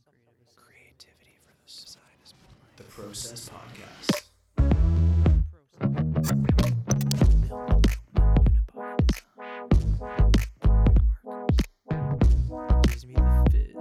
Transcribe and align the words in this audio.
Some 0.00 0.14
creative 0.24 0.56
Creativity 0.56 1.36
for 1.44 1.52
the 1.52 1.70
side 1.70 2.00
is 2.24 2.32
the 2.76 2.84
Process 2.84 3.50
Podcast. 3.50 4.22
Gives 12.88 13.06
me 13.06 13.14
the 13.14 13.44
fizz. 13.50 13.74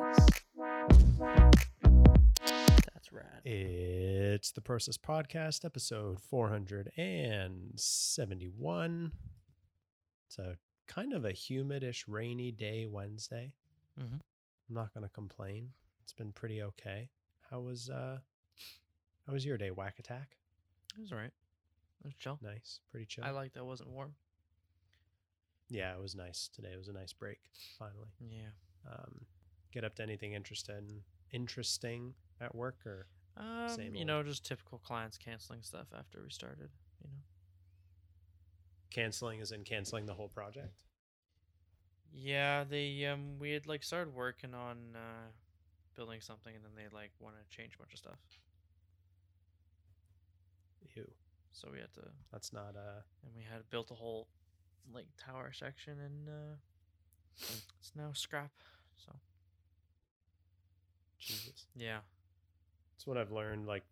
That's 2.94 3.12
rad. 3.12 3.42
It's 3.46 4.52
the 4.52 4.62
Process 4.62 4.98
Podcast, 4.98 5.66
episode 5.66 6.20
471. 6.20 9.12
It's 10.28 10.38
a 10.40 10.58
kind 10.88 11.14
of 11.14 11.26
a 11.26 11.32
humidish, 11.32 12.04
rainy 12.08 12.52
day 12.52 12.86
Wednesday. 12.86 13.54
Mm-hmm. 14.00 14.16
I'm 14.16 14.76
not 14.76 14.94
going 14.94 15.04
to 15.04 15.10
complain. 15.10 15.70
It's 16.12 16.18
been 16.18 16.34
pretty 16.34 16.62
okay. 16.62 17.08
How 17.50 17.62
was 17.62 17.90
uh 17.90 18.18
how 19.26 19.32
was 19.32 19.46
your 19.46 19.58
day, 19.58 19.72
Whack 19.72 19.96
Attack? 19.98 20.36
It 20.98 21.00
was 21.00 21.14
alright. 21.14 21.32
It 22.04 22.08
was 22.08 22.16
chill. 22.16 22.38
Nice, 22.42 22.82
pretty 22.90 23.06
chill. 23.06 23.24
I 23.24 23.30
liked 23.30 23.54
that 23.54 23.62
it 23.62 23.66
wasn't 23.66 23.92
warm. 23.92 24.14
yeah, 25.70 25.94
it 25.94 26.02
was 26.02 26.14
nice 26.14 26.50
today. 26.54 26.72
It 26.74 26.78
was 26.78 26.90
a 26.90 26.94
nice 26.94 27.14
break 27.14 27.40
finally. 27.80 28.10
Yeah. 28.20 28.50
Um 28.92 29.22
get 29.72 29.86
up 29.86 29.96
to 29.96 30.04
anything 30.04 30.34
interesting 30.34 31.02
interesting 31.32 32.14
at 32.42 32.54
work 32.54 32.86
or 32.86 33.08
Um, 33.38 33.70
Same 33.70 33.94
you 33.96 34.00
old. 34.02 34.08
know, 34.08 34.24
just 34.24 34.46
typical 34.46 34.80
clients 34.80 35.18
canceling 35.18 35.62
stuff 35.62 35.88
after 35.98 36.22
we 36.22 36.30
started. 36.30 36.72
You 37.02 37.10
know. 37.10 37.20
canceling 38.90 39.40
is 39.40 39.54
in 39.54 39.64
canceling 39.64 40.08
the 40.08 40.14
whole 40.16 40.28
project? 40.28 40.84
Yeah, 42.12 42.66
they 42.66 43.06
um 43.06 43.40
we 43.40 43.52
had 43.52 43.66
like 43.66 43.82
started 43.82 44.14
working 44.14 44.54
on 44.54 44.78
uh 44.98 45.30
building 46.02 46.22
something 46.22 46.56
and 46.56 46.64
then 46.66 46.72
they 46.76 46.90
like 46.96 47.12
want 47.20 47.36
to 47.36 47.56
change 47.56 47.76
a 47.76 47.78
bunch 47.78 47.94
of 47.94 48.00
stuff. 48.00 48.20
Ew. 50.96 51.06
So 51.54 51.70
we 51.72 51.80
had 51.80 51.94
to 51.94 52.02
That's 52.32 52.52
not 52.52 52.74
uh 52.76 53.02
and 53.24 53.36
we 53.36 53.44
had 53.44 53.70
built 53.70 53.92
a 53.92 53.94
whole 53.94 54.28
like 54.92 55.06
tower 55.24 55.52
section 55.54 55.94
and 56.00 56.28
uh 56.28 56.56
it's 57.80 57.92
now 57.96 58.12
scrap. 58.14 58.52
So 58.98 59.12
Jesus. 61.20 61.68
yeah. 61.76 62.00
It's 62.96 63.08
what 63.08 63.18
I've 63.18 63.32
learned, 63.32 63.68
like, 63.68 63.84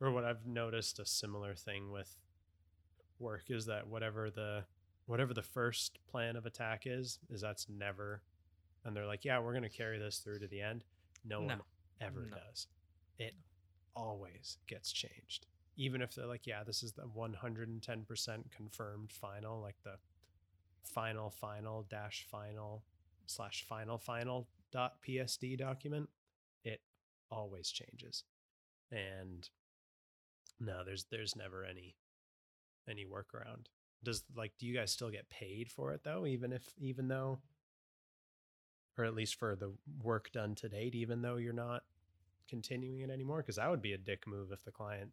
or 0.00 0.10
what 0.10 0.24
I've 0.24 0.46
noticed 0.46 0.98
a 0.98 1.06
similar 1.06 1.54
thing 1.54 1.90
with 1.90 2.16
work 3.18 3.44
is 3.48 3.66
that 3.66 3.86
whatever 3.86 4.30
the 4.30 4.64
whatever 5.06 5.32
the 5.32 5.42
first 5.42 5.98
plan 6.10 6.36
of 6.36 6.46
attack 6.46 6.82
is, 6.84 7.18
is 7.30 7.40
that's 7.40 7.66
never, 7.68 8.22
and 8.84 8.94
they're 8.94 9.06
like, 9.06 9.24
yeah, 9.24 9.38
we're 9.38 9.54
gonna 9.54 9.68
carry 9.68 9.98
this 9.98 10.18
through 10.18 10.40
to 10.40 10.48
the 10.48 10.60
end. 10.60 10.84
No, 11.26 11.42
one 11.42 11.60
ever 12.00 12.26
No. 12.30 12.36
does. 12.36 12.68
It 13.18 13.34
always 13.94 14.58
gets 14.66 14.92
changed, 14.92 15.46
even 15.76 16.02
if 16.02 16.14
they're 16.14 16.26
like, 16.26 16.46
yeah, 16.46 16.62
this 16.64 16.82
is 16.82 16.92
the 16.92 17.02
one 17.08 17.34
hundred 17.34 17.68
and 17.68 17.82
ten 17.82 18.04
percent 18.04 18.50
confirmed 18.50 19.12
final, 19.12 19.60
like 19.60 19.76
the 19.84 19.98
final 20.84 21.30
final 21.30 21.82
dash 21.82 22.26
final 22.30 22.84
slash 23.26 23.64
final 23.68 23.98
final 23.98 24.48
dot 24.70 25.02
psd 25.02 25.58
document. 25.58 26.08
It 26.64 26.80
always 27.30 27.70
changes 27.70 28.24
and 28.92 29.48
no 30.60 30.84
there's 30.84 31.04
there's 31.10 31.34
never 31.34 31.64
any 31.64 31.96
any 32.88 33.04
workaround 33.04 33.66
does 34.04 34.22
like 34.36 34.52
do 34.58 34.66
you 34.66 34.74
guys 34.74 34.92
still 34.92 35.10
get 35.10 35.28
paid 35.28 35.70
for 35.70 35.92
it 35.92 36.02
though 36.04 36.24
even 36.24 36.52
if 36.52 36.62
even 36.78 37.08
though 37.08 37.40
or 38.98 39.04
at 39.04 39.14
least 39.14 39.34
for 39.36 39.56
the 39.56 39.72
work 40.02 40.30
done 40.32 40.54
to 40.56 40.68
date 40.68 40.94
even 40.94 41.22
though 41.22 41.36
you're 41.36 41.52
not 41.52 41.82
continuing 42.48 43.00
it 43.00 43.10
anymore? 43.10 43.38
Because 43.38 43.56
that 43.56 43.70
would 43.70 43.82
be 43.82 43.92
a 43.92 43.98
dick 43.98 44.26
move 44.26 44.52
if 44.52 44.64
the 44.64 44.70
client 44.70 45.10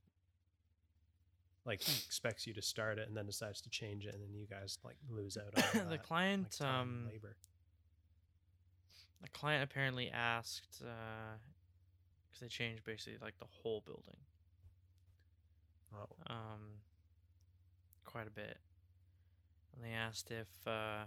like 1.65 1.81
expects 1.81 2.45
you 2.45 2.53
to 2.53 2.61
start 2.61 2.97
it 2.97 3.07
and 3.07 3.15
then 3.15 3.25
decides 3.25 3.61
to 3.61 3.69
change 3.69 4.05
it 4.05 4.13
and 4.13 4.21
then 4.21 4.33
you 4.33 4.45
guys 4.49 4.77
like 4.83 4.97
lose 5.09 5.37
out 5.37 5.53
on 5.79 5.89
the 5.89 5.97
client 5.97 6.57
like, 6.59 6.69
um 6.69 7.05
labor. 7.09 7.35
the 9.21 9.29
client 9.29 9.63
apparently 9.63 10.09
asked 10.09 10.81
uh 10.83 11.37
because 12.27 12.41
they 12.41 12.47
changed 12.47 12.83
basically 12.83 13.17
like 13.21 13.37
the 13.39 13.45
whole 13.49 13.81
building. 13.85 14.17
Oh 15.95 16.07
um 16.27 16.81
quite 18.03 18.27
a 18.27 18.31
bit. 18.31 18.57
And 19.75 19.83
they 19.83 19.95
asked 19.95 20.31
if 20.31 20.49
uh 20.67 21.05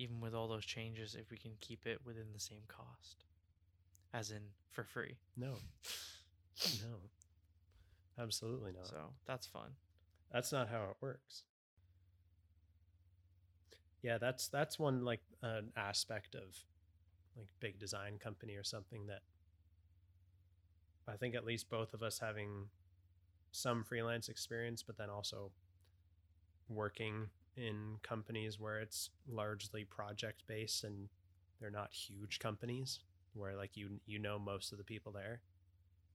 even 0.00 0.20
with 0.20 0.34
all 0.34 0.48
those 0.48 0.64
changes 0.64 1.14
if 1.14 1.30
we 1.30 1.36
can 1.36 1.52
keep 1.60 1.86
it 1.86 2.00
within 2.04 2.32
the 2.32 2.40
same 2.40 2.62
cost 2.66 3.24
as 4.14 4.30
in 4.30 4.40
for 4.72 4.84
free. 4.84 5.16
No. 5.36 5.54
No. 6.82 8.22
Absolutely 8.22 8.72
not. 8.72 8.86
So 8.86 8.96
that's 9.26 9.46
fun. 9.46 9.70
That's 10.30 10.52
not 10.52 10.68
how 10.68 10.90
it 10.90 10.96
works. 11.00 11.44
Yeah, 14.02 14.18
that's 14.18 14.48
that's 14.48 14.78
one 14.78 15.02
like 15.02 15.22
an 15.42 15.72
aspect 15.74 16.34
of 16.34 16.54
like 17.34 17.46
big 17.60 17.78
design 17.78 18.18
company 18.18 18.56
or 18.56 18.64
something 18.64 19.06
that 19.06 19.22
I 21.08 21.16
think 21.16 21.34
at 21.34 21.46
least 21.46 21.70
both 21.70 21.94
of 21.94 22.02
us 22.02 22.18
having 22.18 22.66
some 23.52 23.82
freelance 23.82 24.28
experience, 24.28 24.82
but 24.82 24.98
then 24.98 25.08
also 25.08 25.50
working 26.68 27.30
in 27.60 27.98
companies 28.02 28.58
where 28.58 28.80
it's 28.80 29.10
largely 29.28 29.84
project 29.84 30.44
based 30.48 30.84
and 30.84 31.08
they're 31.60 31.70
not 31.70 31.92
huge 31.92 32.38
companies 32.40 33.00
where 33.34 33.56
like 33.56 33.76
you 33.76 34.00
you 34.06 34.18
know 34.18 34.38
most 34.38 34.72
of 34.72 34.78
the 34.78 34.84
people 34.84 35.12
there. 35.12 35.42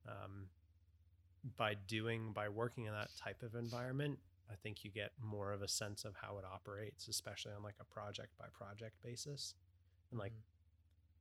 Um, 0.07 0.50
by 1.57 1.75
doing 1.88 2.33
by 2.33 2.50
working 2.50 2.85
in 2.85 2.94
that 2.94 3.09
type 3.16 3.44
of 3.44 3.56
environment 3.56 4.19
i 4.51 4.56
think 4.56 4.83
you 4.83 4.91
get 4.91 5.11
more 5.22 5.51
of 5.53 5.61
a 5.61 5.67
sense 5.67 6.06
of 6.06 6.16
how 6.16 6.38
it 6.39 6.45
operates 6.45 7.07
especially 7.07 7.53
on 7.53 7.63
like 7.63 7.75
a 7.79 7.85
project 7.85 8.38
by 8.39 8.45
project 8.53 8.95
basis 9.03 9.56
and 10.12 10.19
like 10.19 10.33
Mhm. 10.33 10.44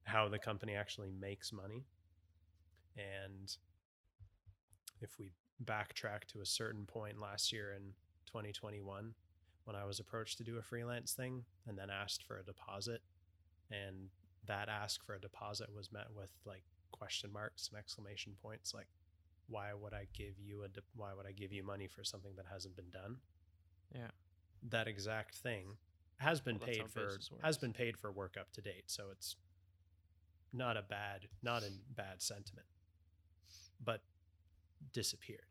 how 0.04 0.28
the 0.28 0.38
company 0.38 0.74
actually 0.74 1.10
makes 1.10 1.52
money 1.52 1.86
and 2.96 3.58
if 5.00 5.18
we 5.18 5.32
backtrack 5.64 6.24
to 6.26 6.40
a 6.40 6.46
certain 6.46 6.86
point 6.86 7.18
last 7.20 7.52
year 7.52 7.72
in 7.74 7.94
2021 8.26 9.14
when 9.64 9.76
i 9.76 9.84
was 9.84 10.00
approached 10.00 10.38
to 10.38 10.44
do 10.44 10.58
a 10.58 10.62
freelance 10.62 11.12
thing 11.12 11.44
and 11.66 11.78
then 11.78 11.90
asked 11.90 12.22
for 12.22 12.38
a 12.38 12.44
deposit 12.44 13.02
and 13.70 14.08
that 14.46 14.68
ask 14.68 15.04
for 15.04 15.14
a 15.14 15.20
deposit 15.20 15.74
was 15.74 15.90
met 15.92 16.06
with 16.14 16.30
like 16.44 16.64
question 16.92 17.32
marks 17.32 17.68
and 17.68 17.78
exclamation 17.78 18.32
points 18.42 18.72
like 18.74 18.88
why 19.48 19.74
would 19.74 19.92
I 19.92 20.06
give 20.14 20.38
you 20.38 20.64
a 20.64 20.68
de- 20.68 20.80
why 20.96 21.12
would 21.14 21.26
I 21.26 21.32
give 21.32 21.52
you 21.52 21.62
money 21.62 21.86
for 21.86 22.02
something 22.04 22.32
that 22.36 22.46
hasn't 22.50 22.76
been 22.76 22.90
done? 22.90 23.16
yeah 23.94 24.10
That 24.70 24.88
exact 24.88 25.34
thing 25.34 25.76
has 26.16 26.40
been 26.40 26.58
Well, 26.58 26.68
paid 26.68 26.90
for 26.90 27.18
has 27.42 27.58
been 27.58 27.72
paid 27.72 27.98
for 27.98 28.10
work 28.10 28.36
up 28.40 28.52
to 28.52 28.62
date, 28.62 28.84
so 28.86 29.04
it's 29.10 29.36
not 30.52 30.76
a 30.76 30.82
bad 30.82 31.28
not 31.42 31.62
a 31.62 31.70
bad 31.94 32.22
sentiment, 32.22 32.66
but 33.82 34.00
disappeared. 34.92 35.50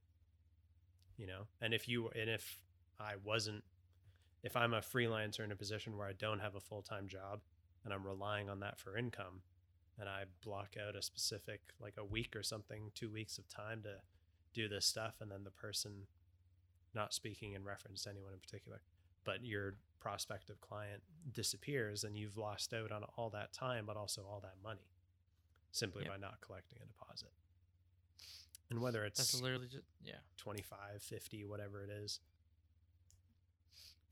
You 1.18 1.28
know, 1.28 1.48
and 1.62 1.74
if 1.74 1.88
you 1.88 2.10
and 2.10 2.30
if 2.30 2.58
I 3.00 3.14
wasn't 3.24 3.64
if 4.44 4.56
I'm 4.58 4.74
a 4.74 4.82
freelancer 4.82 5.40
in 5.44 5.52
a 5.52 5.56
position 5.56 5.98
where 5.98 6.08
I 6.08 6.14
don't 6.14 6.40
have 6.40 6.56
a 6.56 6.60
full 6.60 6.82
time 6.82 7.08
job 7.08 7.40
and 7.86 7.94
I'm 7.94 8.06
relying 8.06 8.50
on 8.50 8.60
that 8.62 8.80
for 8.80 8.98
income, 8.98 9.42
and 10.00 10.08
I 10.10 10.24
block 10.44 10.76
out 10.82 10.96
a 10.96 11.02
specific 11.02 11.62
like 11.82 11.96
a 11.98 12.06
week 12.06 12.36
or 12.36 12.44
something, 12.44 12.92
two 12.96 13.10
weeks 13.12 13.38
of 13.38 13.48
time 13.48 13.82
to 13.84 13.96
do 14.54 14.68
this 14.70 14.86
stuff, 14.86 15.16
and 15.22 15.30
then 15.32 15.44
the 15.44 15.52
person, 15.52 16.08
not 16.94 17.14
speaking 17.14 17.54
in 17.54 17.64
reference 17.64 18.04
to 18.04 18.10
anyone 18.10 18.32
in 18.34 18.40
particular, 18.40 18.82
but 19.26 19.44
your 19.44 19.76
prospective 20.00 20.62
client 20.62 21.02
disappears, 21.34 22.04
and 22.04 22.18
you've 22.18 22.38
lost 22.38 22.74
out 22.74 22.92
on 22.92 23.04
all 23.18 23.30
that 23.32 23.52
time, 23.54 23.86
but 23.86 23.98
also 23.98 24.22
all 24.30 24.40
that 24.42 24.56
money, 24.64 24.88
simply 25.72 26.04
Yep. 26.04 26.12
by 26.12 26.18
not 26.18 26.40
collecting 26.42 26.80
a 26.82 26.86
deposit. 26.86 27.32
And 28.70 28.82
whether 28.82 29.04
it's 29.06 29.20
that's 29.20 29.42
literally 29.42 29.68
just 29.68 29.86
yeah 30.04 30.16
25 30.38 31.02
50 31.02 31.46
whatever 31.46 31.84
it 31.84 31.90
is 31.92 32.20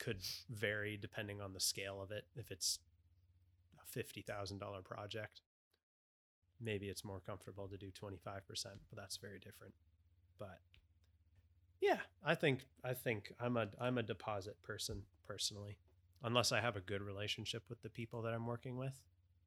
could 0.03 0.21
vary 0.50 0.98
depending 0.98 1.39
on 1.39 1.53
the 1.53 1.59
scale 1.59 2.01
of 2.01 2.12
it. 2.12 2.25
If 2.36 2.51
it's 2.51 2.80
a 3.80 4.00
$50000 4.00 4.83
project 4.83 5.42
maybe 6.63 6.88
it's 6.88 7.03
more 7.03 7.19
comfortable 7.25 7.68
to 7.68 7.77
do 7.77 7.88
25% 7.92 8.24
but 8.53 8.95
that's 8.95 9.18
very 9.18 9.39
different. 9.39 9.74
But 10.39 10.59
yeah 11.81 11.98
i 12.24 12.36
think 12.36 12.59
i 12.83 12.94
think 12.94 13.33
i'm 13.39 13.57
a 13.57 13.68
i'm 13.80 13.98
a 13.98 14.03
deposit 14.03 14.56
person 14.63 15.01
personally. 15.27 15.77
Unless 16.24 16.51
i 16.51 16.62
have 16.62 16.75
a 16.75 16.81
good 16.81 17.01
relationship 17.01 17.63
with 17.69 17.81
the 17.81 17.89
people 17.89 18.21
that 18.21 18.33
i'm 18.33 18.45
working 18.45 18.77
with 18.77 19.01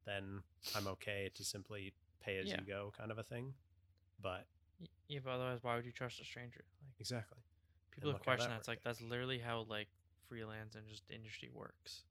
then 0.05 0.41
i'm 0.75 0.87
okay 0.87 1.31
to 1.33 1.43
simply 1.43 1.93
pay 2.21 2.37
as 2.37 2.47
Yeah. 2.47 2.59
you 2.59 2.67
go 2.67 2.91
kind 2.97 3.11
of 3.11 3.17
a 3.17 3.23
thing. 3.23 3.53
But 4.21 4.45
yeah 5.07 5.19
but 5.23 5.31
otherwise 5.31 5.59
why 5.61 5.75
would 5.75 5.85
you 5.85 5.91
trust 5.93 6.19
a 6.19 6.25
stranger? 6.25 6.65
Like 6.83 6.99
exactly. 6.99 7.39
people 7.91 8.09
have 8.09 8.15
look 8.15 8.25
how 8.25 8.31
that 8.31 8.37
questioned 8.37 8.53
that 8.53 8.59
it's 8.59 8.67
like 8.67 8.83
that's 8.83 9.01
literally 9.01 9.39
how 9.39 9.65
like 9.69 9.87
freelance 10.27 10.75
and 10.75 10.87
just 10.87 11.03
industry 11.09 11.49
works 11.53 12.03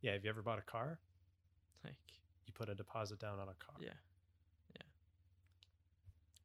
yeah 0.00 0.12
have 0.12 0.24
you 0.24 0.30
ever 0.30 0.42
bought 0.42 0.58
a 0.58 0.62
car 0.70 0.98
like 1.84 1.96
you 2.46 2.52
put 2.52 2.68
a 2.68 2.74
deposit 2.74 3.18
down 3.18 3.34
on 3.38 3.48
a 3.48 3.64
car. 3.64 3.76
yeah 3.80 3.90
yeah 4.74 4.82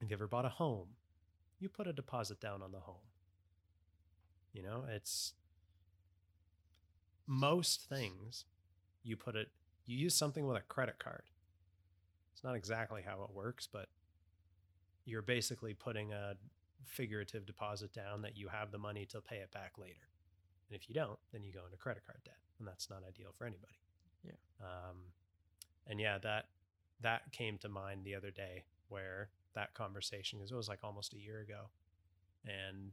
Have 0.01 0.09
you 0.09 0.15
ever 0.15 0.27
bought 0.27 0.45
a 0.45 0.49
home, 0.49 0.89
you 1.59 1.69
put 1.69 1.87
a 1.87 1.93
deposit 1.93 2.39
down 2.41 2.61
on 2.61 2.71
the 2.71 2.79
home. 2.79 3.07
You 4.51 4.63
know, 4.63 4.83
it's 4.87 5.33
most 7.25 7.87
things 7.89 8.45
you 9.03 9.15
put 9.15 9.35
it, 9.35 9.47
you 9.85 9.97
use 9.97 10.13
something 10.13 10.45
with 10.45 10.57
a 10.57 10.61
credit 10.61 10.99
card. 10.99 11.23
It's 12.33 12.43
not 12.43 12.55
exactly 12.55 13.01
how 13.01 13.23
it 13.23 13.33
works, 13.33 13.67
but 13.71 13.87
you're 15.05 15.21
basically 15.21 15.73
putting 15.73 16.11
a 16.13 16.35
figurative 16.85 17.45
deposit 17.45 17.93
down 17.93 18.21
that 18.21 18.37
you 18.37 18.49
have 18.49 18.71
the 18.71 18.77
money 18.77 19.05
to 19.07 19.21
pay 19.21 19.37
it 19.37 19.51
back 19.51 19.73
later. 19.77 20.12
And 20.73 20.81
if 20.81 20.89
you 20.89 20.95
don't, 20.95 21.19
then 21.31 21.43
you 21.43 21.53
go 21.53 21.65
into 21.65 21.77
credit 21.77 22.01
card 22.03 22.17
debt, 22.25 22.39
and 22.57 22.67
that's 22.67 22.89
not 22.89 23.03
ideal 23.07 23.29
for 23.37 23.45
anybody. 23.45 23.77
Yeah. 24.25 24.31
Um, 24.59 25.13
and 25.85 25.99
yeah, 25.99 26.17
that 26.23 26.45
that 27.01 27.31
came 27.31 27.59
to 27.59 27.69
mind 27.69 28.03
the 28.03 28.15
other 28.15 28.31
day 28.31 28.63
where 28.89 29.29
that 29.53 29.75
conversation 29.75 30.39
because 30.39 30.51
it 30.51 30.55
was 30.55 30.67
like 30.67 30.79
almost 30.83 31.13
a 31.13 31.19
year 31.19 31.41
ago, 31.41 31.69
and 32.43 32.91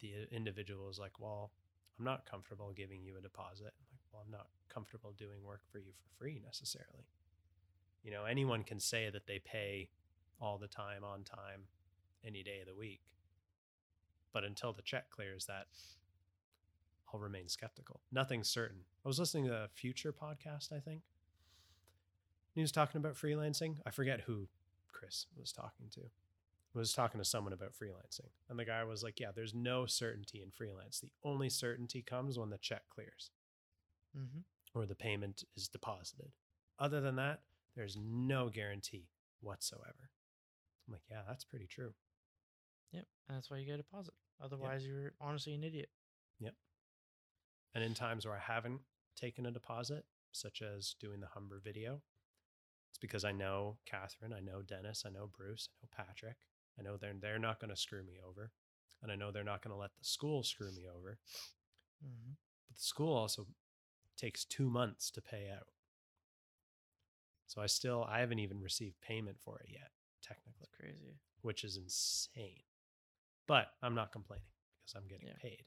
the 0.00 0.28
individual 0.30 0.86
was 0.86 0.98
like, 0.98 1.18
"Well, 1.18 1.50
I'm 1.98 2.04
not 2.04 2.26
comfortable 2.26 2.72
giving 2.76 3.02
you 3.02 3.16
a 3.16 3.22
deposit." 3.22 3.72
I'm 3.72 3.88
like, 3.90 4.04
"Well, 4.12 4.22
I'm 4.26 4.30
not 4.30 4.48
comfortable 4.68 5.12
doing 5.16 5.42
work 5.42 5.62
for 5.72 5.78
you 5.78 5.92
for 5.94 6.18
free 6.18 6.42
necessarily." 6.44 7.08
You 8.02 8.10
know, 8.10 8.26
anyone 8.26 8.64
can 8.64 8.80
say 8.80 9.08
that 9.08 9.26
they 9.26 9.38
pay 9.38 9.88
all 10.42 10.58
the 10.58 10.68
time 10.68 11.04
on 11.04 11.24
time 11.24 11.68
any 12.22 12.42
day 12.42 12.60
of 12.60 12.66
the 12.66 12.74
week. 12.74 13.00
But 14.30 14.44
until 14.44 14.74
the 14.74 14.82
check 14.82 15.08
clears 15.08 15.46
that 15.46 15.68
I'll 17.14 17.20
remain 17.20 17.48
skeptical. 17.48 18.00
Nothing's 18.10 18.48
certain. 18.48 18.78
I 19.04 19.08
was 19.08 19.20
listening 19.20 19.44
to 19.46 19.54
a 19.54 19.68
Futur 19.68 20.12
podcast, 20.12 20.72
I 20.72 20.80
think. 20.80 21.02
He 22.56 22.60
was 22.60 22.72
talking 22.72 22.98
about 22.98 23.14
freelancing. 23.14 23.76
I 23.86 23.90
forget 23.90 24.22
who 24.22 24.48
Chris 24.92 25.26
was 25.38 25.52
talking 25.52 25.86
to. 25.92 26.00
I 26.00 26.78
was 26.78 26.92
talking 26.92 27.20
to 27.20 27.24
someone 27.24 27.52
about 27.52 27.72
freelancing. 27.72 28.30
And 28.50 28.58
the 28.58 28.64
guy 28.64 28.82
was 28.82 29.04
like, 29.04 29.20
Yeah, 29.20 29.30
there's 29.34 29.54
no 29.54 29.86
certainty 29.86 30.42
in 30.42 30.50
freelance. 30.50 30.98
The 30.98 31.10
only 31.22 31.48
certainty 31.48 32.02
comes 32.02 32.36
when 32.38 32.50
the 32.50 32.58
check 32.58 32.82
clears 32.92 33.30
Mm-hmm. 34.16 34.78
or 34.78 34.86
the 34.86 34.94
payment 34.94 35.42
is 35.56 35.66
deposited. 35.68 36.30
Other 36.78 37.00
than 37.00 37.16
that, 37.16 37.40
there's 37.76 37.96
no 38.00 38.48
guarantee 38.48 39.08
whatsoever. 39.40 40.10
I'm 40.88 40.92
like, 40.92 41.02
Yeah, 41.08 41.22
that's 41.28 41.44
pretty 41.44 41.66
true. 41.68 41.94
Yep. 42.92 43.04
And 43.28 43.36
that's 43.36 43.50
why 43.50 43.58
you 43.58 43.66
get 43.66 43.74
a 43.74 43.78
deposit. 43.78 44.14
Otherwise, 44.42 44.84
you're 44.84 45.12
honestly 45.20 45.54
an 45.54 45.62
idiot. 45.64 45.90
And 47.74 47.82
in 47.82 47.94
times 47.94 48.24
where 48.26 48.36
I 48.36 48.52
haven't 48.52 48.80
taken 49.16 49.46
a 49.46 49.50
deposit, 49.50 50.04
such 50.32 50.62
as 50.62 50.94
doing 51.00 51.20
the 51.20 51.26
Humber 51.28 51.60
video, 51.62 52.02
it's 52.90 52.98
because 52.98 53.24
I 53.24 53.32
know 53.32 53.78
Catherine, 53.86 54.32
I 54.32 54.40
know 54.40 54.62
Dennis, 54.62 55.04
I 55.06 55.10
know 55.10 55.26
Bruce, 55.36 55.68
I 55.72 55.74
know 55.82 56.04
Patrick. 56.06 56.36
I 56.78 56.82
know 56.82 56.96
they're 56.96 57.14
they're 57.20 57.38
not 57.38 57.60
going 57.60 57.70
to 57.70 57.76
screw 57.76 58.02
me 58.02 58.14
over, 58.26 58.50
and 59.02 59.10
I 59.12 59.16
know 59.16 59.30
they're 59.30 59.44
not 59.44 59.62
going 59.62 59.72
to 59.74 59.80
let 59.80 59.90
the 59.98 60.04
school 60.04 60.42
screw 60.42 60.72
me 60.72 60.86
over. 60.88 61.18
Mm-hmm. 62.04 62.32
But 62.68 62.76
the 62.76 62.82
school 62.82 63.14
also 63.16 63.46
takes 64.16 64.44
two 64.44 64.68
months 64.68 65.10
to 65.12 65.22
pay 65.22 65.50
out, 65.52 65.68
so 67.46 67.60
I 67.62 67.66
still 67.66 68.04
I 68.08 68.20
haven't 68.20 68.40
even 68.40 68.60
received 68.60 69.00
payment 69.00 69.38
for 69.40 69.60
it 69.60 69.68
yet, 69.72 69.90
technically, 70.22 70.66
That's 70.72 70.76
crazy. 70.80 71.14
which 71.42 71.62
is 71.64 71.76
insane. 71.76 72.62
But 73.46 73.68
I'm 73.82 73.94
not 73.94 74.10
complaining 74.12 74.46
because 74.82 74.94
I'm 75.00 75.08
getting 75.08 75.28
Yeah. 75.28 75.34
paid. 75.40 75.64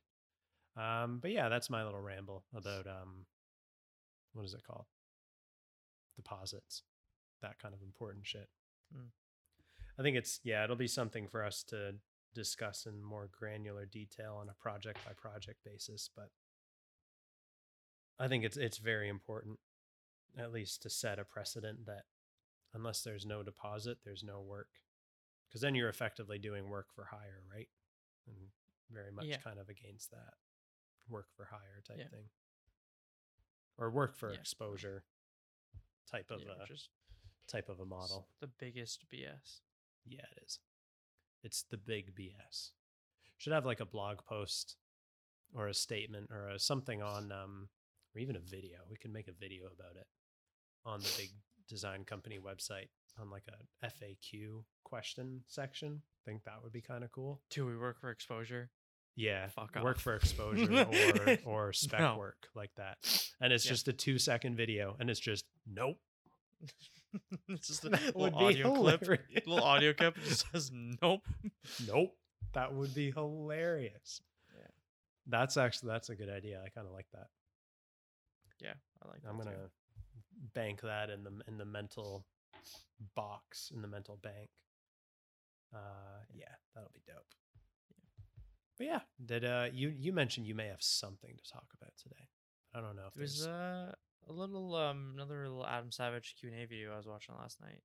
Um, 0.77 1.19
but 1.21 1.31
yeah, 1.31 1.49
that's 1.49 1.69
my 1.69 1.83
little 1.83 1.99
ramble 2.01 2.43
about 2.55 2.85
um, 2.87 3.25
what 4.33 4.45
is 4.45 4.53
it 4.53 4.61
called? 4.65 4.85
Deposits, 6.15 6.83
that 7.41 7.59
kind 7.59 7.73
of 7.73 7.81
important 7.81 8.25
shit. 8.27 8.49
Mm. 8.95 9.09
I 9.99 10.03
think 10.03 10.15
it's 10.15 10.39
yeah, 10.43 10.63
it'll 10.63 10.75
be 10.75 10.87
something 10.87 11.27
for 11.27 11.43
us 11.43 11.63
to 11.69 11.95
discuss 12.35 12.85
in 12.85 13.03
more 13.03 13.27
granular 13.31 13.85
detail 13.85 14.37
on 14.39 14.49
a 14.49 14.53
project 14.53 14.99
by 15.05 15.13
project 15.13 15.63
basis, 15.65 16.09
but 16.15 16.29
I 18.19 18.27
think 18.27 18.43
it's 18.43 18.57
it's 18.57 18.77
very 18.77 19.09
important 19.09 19.59
at 20.37 20.51
least 20.51 20.83
to 20.83 20.89
set 20.89 21.17
a 21.17 21.23
precedent 21.25 21.85
that 21.87 22.03
unless 22.73 23.01
there's 23.01 23.25
no 23.25 23.41
deposit, 23.41 23.97
there's 24.05 24.23
no 24.23 24.41
work. 24.41 24.69
Cuz 25.51 25.61
then 25.61 25.73
you're 25.73 25.89
effectively 25.89 26.37
doing 26.37 26.69
work 26.69 26.91
for 26.93 27.05
hire, 27.05 27.43
right? 27.51 27.69
And 28.27 28.51
very 28.91 29.11
much 29.11 29.25
Yeah. 29.25 29.37
kind 29.37 29.59
of 29.59 29.69
against 29.69 30.11
that 30.11 30.35
work 31.09 31.27
for 31.35 31.45
hire 31.45 31.81
type 31.81 31.97
Yeah. 31.99 32.09
thing. 32.09 32.29
Or 33.77 33.89
work 33.91 34.15
for 34.15 34.33
Yeah. 34.33 34.39
exposure 34.39 35.05
type 36.07 36.31
of 36.31 36.41
yeah, 36.41 36.53
a 36.53 36.67
type 37.47 37.69
of 37.69 37.79
a 37.79 37.85
model. 37.85 38.29
the 38.39 38.47
biggest 38.47 39.07
BS. 39.09 39.61
Yeah, 40.05 40.25
it 40.35 40.43
is. 40.43 40.59
It's 41.43 41.63
the 41.63 41.77
big 41.77 42.15
BS. 42.15 42.73
Should 43.37 43.53
have 43.53 43.65
like 43.65 43.79
a 43.79 43.85
blog 43.85 44.23
post 44.23 44.77
or 45.53 45.67
a 45.67 45.73
statement 45.73 46.31
or 46.31 46.49
a, 46.49 46.59
something 46.59 47.01
on, 47.01 47.31
um, 47.31 47.69
or 48.15 48.19
even 48.19 48.35
a 48.35 48.39
video. 48.39 48.85
We 48.89 48.97
can 48.97 49.11
make 49.11 49.27
a 49.27 49.33
video 49.33 49.67
about 49.67 49.95
it 49.95 50.07
on 50.85 51.01
the 51.01 51.13
big 51.17 51.29
design 51.67 52.03
company 52.05 52.39
website 52.39 52.89
on 53.17 53.29
like 53.29 53.47
a 53.47 53.85
FAQ 53.85 54.65
question 54.83 55.43
section. 55.47 56.01
think 56.25 56.43
that 56.43 56.61
would 56.61 56.73
be 56.73 56.81
kind 56.81 57.03
of 57.03 57.11
cool. 57.11 57.41
Do 57.49 57.65
we 57.65 57.77
work 57.77 57.99
for 57.99 58.09
exposure? 58.09 58.69
Yeah, 59.19 59.47
Fuck 59.49 59.75
work 59.83 59.97
for 59.99 60.15
exposure 60.15 60.71
or 61.45 61.67
or 61.67 61.73
spec 61.73 61.99
No. 61.99 62.17
work 62.17 62.47
like 62.55 62.69
that. 62.77 62.97
And 63.41 63.51
it's 63.51 63.65
Yeah. 63.65 63.71
just 63.71 63.87
a 63.87 63.93
two 63.93 64.19
second 64.19 64.55
video, 64.55 64.95
and 64.99 65.09
it's 65.09 65.19
just 65.19 65.43
nope. 65.65 65.97
it's 67.49 67.67
just 67.67 67.83
a 67.85 67.89
That 67.89 68.15
little 68.15 68.21
would 68.21 68.37
be 68.37 68.61
audio 68.63 68.75
clip. 68.75 69.01
hilarious. 69.01 69.47
Little 69.47 69.63
audio 69.63 69.93
clip 69.93 70.15
that 70.15 70.23
just 70.23 70.45
says 70.51 70.71
nope. 71.01 71.21
Nope. 71.87 72.15
That 72.53 72.73
would 72.73 72.93
be 72.93 73.09
hilarious. 73.11 74.21
Yeah. 74.55 74.67
That's 75.25 75.57
actually 75.57 75.89
that's 75.93 76.09
a 76.09 76.15
good 76.15 76.29
idea. 76.29 76.61
I 76.63 76.69
kind 76.69 76.85
of 76.87 76.93
like 76.93 77.07
that. 77.13 77.27
Yeah, 78.61 78.73
I 79.03 79.07
like. 79.07 79.21
I'm 79.27 79.37
that 79.39 79.45
too. 79.45 79.49
gonna 79.49 79.69
bank 80.53 80.81
that 80.81 81.09
in 81.09 81.23
the 81.23 81.31
in 81.47 81.57
the 81.57 81.65
mental 81.65 82.23
box 83.15 83.71
in 83.73 83.81
the 83.81 83.87
mental 83.87 84.17
bank. 84.21 84.49
Uh, 85.73 86.21
yeah, 86.33 86.45
that'll 86.75 86.91
be 86.93 87.01
dope. 87.07 87.25
But 88.77 88.85
yeah, 88.87 88.99
did 89.23 89.43
uh 89.43 89.67
you 89.71 89.89
you 89.89 90.13
mentioned 90.13 90.45
you 90.45 90.55
may 90.55 90.67
have 90.67 90.81
something 90.83 91.35
to 91.35 91.51
talk 91.51 91.65
about 91.79 91.93
today? 92.01 92.27
I 92.73 92.81
don't 92.81 92.95
know 92.95 93.07
if 93.07 93.13
there's 93.15 93.45
uh, 93.47 93.91
a 94.29 94.31
little 94.31 94.75
um 94.75 95.11
another 95.15 95.47
little 95.47 95.65
Adam 95.65 95.91
Savage 95.91 96.35
Q 96.39 96.49
and 96.51 96.61
A 96.61 96.67
video 96.67 96.93
I 96.93 96.97
was 96.97 97.07
watching 97.07 97.35
last 97.35 97.59
night. 97.61 97.81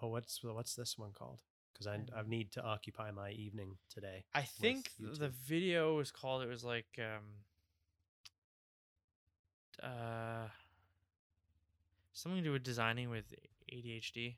oh 0.00 0.08
what's 0.08 0.42
what's 0.42 0.74
this 0.74 0.96
one 0.96 1.12
called? 1.12 1.40
Because 1.72 1.86
I 1.86 2.00
I 2.18 2.22
need 2.26 2.52
to 2.52 2.62
occupy 2.62 3.10
my 3.10 3.30
evening 3.32 3.76
today. 3.92 4.24
I 4.34 4.42
think 4.42 4.90
the 4.98 5.28
video 5.28 5.96
was 5.96 6.10
called. 6.10 6.42
It 6.42 6.48
was 6.48 6.64
like 6.64 6.98
um. 6.98 7.24
Uh. 9.82 10.48
Something 12.14 12.42
to 12.42 12.44
do 12.44 12.52
with 12.52 12.62
designing 12.62 13.08
with 13.10 13.24
ADHD. 13.72 14.36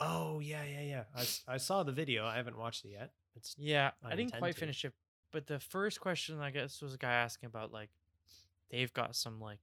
Oh 0.00 0.40
yeah 0.40 0.62
yeah 0.64 0.80
yeah. 0.82 1.04
I 1.14 1.54
I 1.54 1.56
saw 1.58 1.82
the 1.82 1.92
video. 1.92 2.24
I 2.26 2.36
haven't 2.36 2.58
watched 2.58 2.84
it 2.84 2.92
yet. 2.92 3.12
It's 3.38 3.54
Yeah, 3.58 3.92
I 4.04 4.10
I, 4.12 4.16
didn't 4.16 4.32
quite 4.38 4.54
to. 4.54 4.60
finish 4.60 4.84
it, 4.84 4.92
but 5.32 5.46
the 5.46 5.60
first 5.60 6.00
question 6.00 6.40
I 6.40 6.50
guess 6.50 6.82
was 6.82 6.94
a 6.94 6.98
guy 6.98 7.12
asking 7.12 7.46
about 7.46 7.72
like 7.72 7.90
they've 8.70 8.92
got 8.92 9.16
some 9.16 9.40
like 9.40 9.60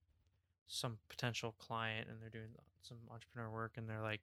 some 0.67 0.97
potential 1.09 1.53
client 1.59 2.07
and 2.09 2.21
they're 2.21 2.29
doing 2.29 2.49
some 2.81 2.97
entrepreneur 3.11 3.49
work 3.49 3.73
and 3.77 3.87
they're 3.87 4.01
like 4.01 4.21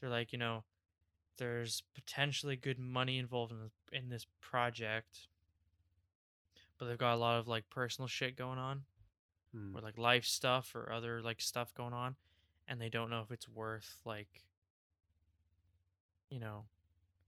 they're 0.00 0.10
like 0.10 0.32
you 0.32 0.38
know 0.38 0.64
there's 1.38 1.82
potentially 1.94 2.56
good 2.56 2.78
money 2.78 3.18
involved 3.18 3.52
in 3.52 3.58
this, 3.60 3.72
in 3.92 4.08
this 4.10 4.26
project, 4.40 5.28
but 6.78 6.86
they've 6.86 6.98
got 6.98 7.14
a 7.14 7.16
lot 7.16 7.38
of 7.38 7.48
like 7.48 7.68
personal 7.70 8.06
shit 8.08 8.36
going 8.36 8.58
on 8.58 8.82
hmm, 9.52 9.76
or 9.76 9.80
like 9.80 9.98
life 9.98 10.24
stuff 10.24 10.74
or 10.74 10.92
other 10.92 11.22
like 11.22 11.40
stuff 11.40 11.74
going 11.74 11.92
on 11.92 12.16
and 12.68 12.80
they 12.80 12.88
don't 12.88 13.10
know 13.10 13.20
if 13.20 13.30
it's 13.30 13.48
worth 13.48 14.00
like 14.04 14.44
you 16.30 16.40
know 16.40 16.64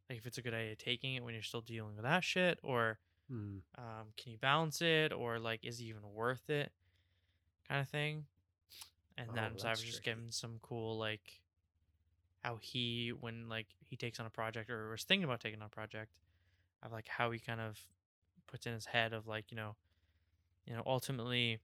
like 0.09 0.19
if 0.19 0.27
it's 0.27 0.39
a 0.39 0.43
good 0.43 0.55
idea 0.55 0.75
taking 0.77 1.15
it 1.15 1.25
when 1.25 1.35
you're 1.35 1.43
still 1.43 1.61
dealing 1.61 1.95
with 1.97 2.05
that 2.05 2.23
shit 2.25 2.59
or 2.63 2.99
hmm. 3.29 3.59
um, 3.79 4.07
can 4.17 4.33
you 4.33 4.39
balance 4.39 4.81
it 4.83 5.13
or 5.13 5.39
like 5.39 5.65
is 5.65 5.81
it 5.81 5.85
even 5.85 6.03
worth 6.13 6.49
it 6.51 6.73
kind 7.69 7.81
of 7.81 7.89
thing 7.89 8.25
and 9.17 9.29
Oh, 9.31 9.35
then 9.35 9.53
so 9.59 9.69
i 9.69 9.71
was 9.71 9.83
just 9.83 10.03
getting 10.03 10.31
some 10.31 10.59
cool 10.63 10.99
like 10.99 11.41
how 12.43 12.57
he 12.61 13.13
when 13.21 13.49
like 13.49 13.67
he 13.81 13.97
takes 13.97 14.21
on 14.21 14.27
a 14.27 14.31
project 14.31 14.69
or 14.71 14.91
was 14.91 15.05
thinking 15.05 15.25
about 15.25 15.41
taking 15.41 15.61
on 15.61 15.67
a 15.67 15.71
project 15.71 16.13
of 16.83 16.93
like 16.93 17.09
how 17.09 17.31
he 17.31 17.39
kind 17.39 17.61
of 17.61 17.79
puts 18.47 18.67
in 18.67 18.75
his 18.75 18.87
head 18.87 19.13
of 19.13 19.27
like 19.27 19.51
you 19.51 19.57
know 19.57 19.75
you 20.67 20.75
know 20.75 20.83
ultimately 20.87 21.59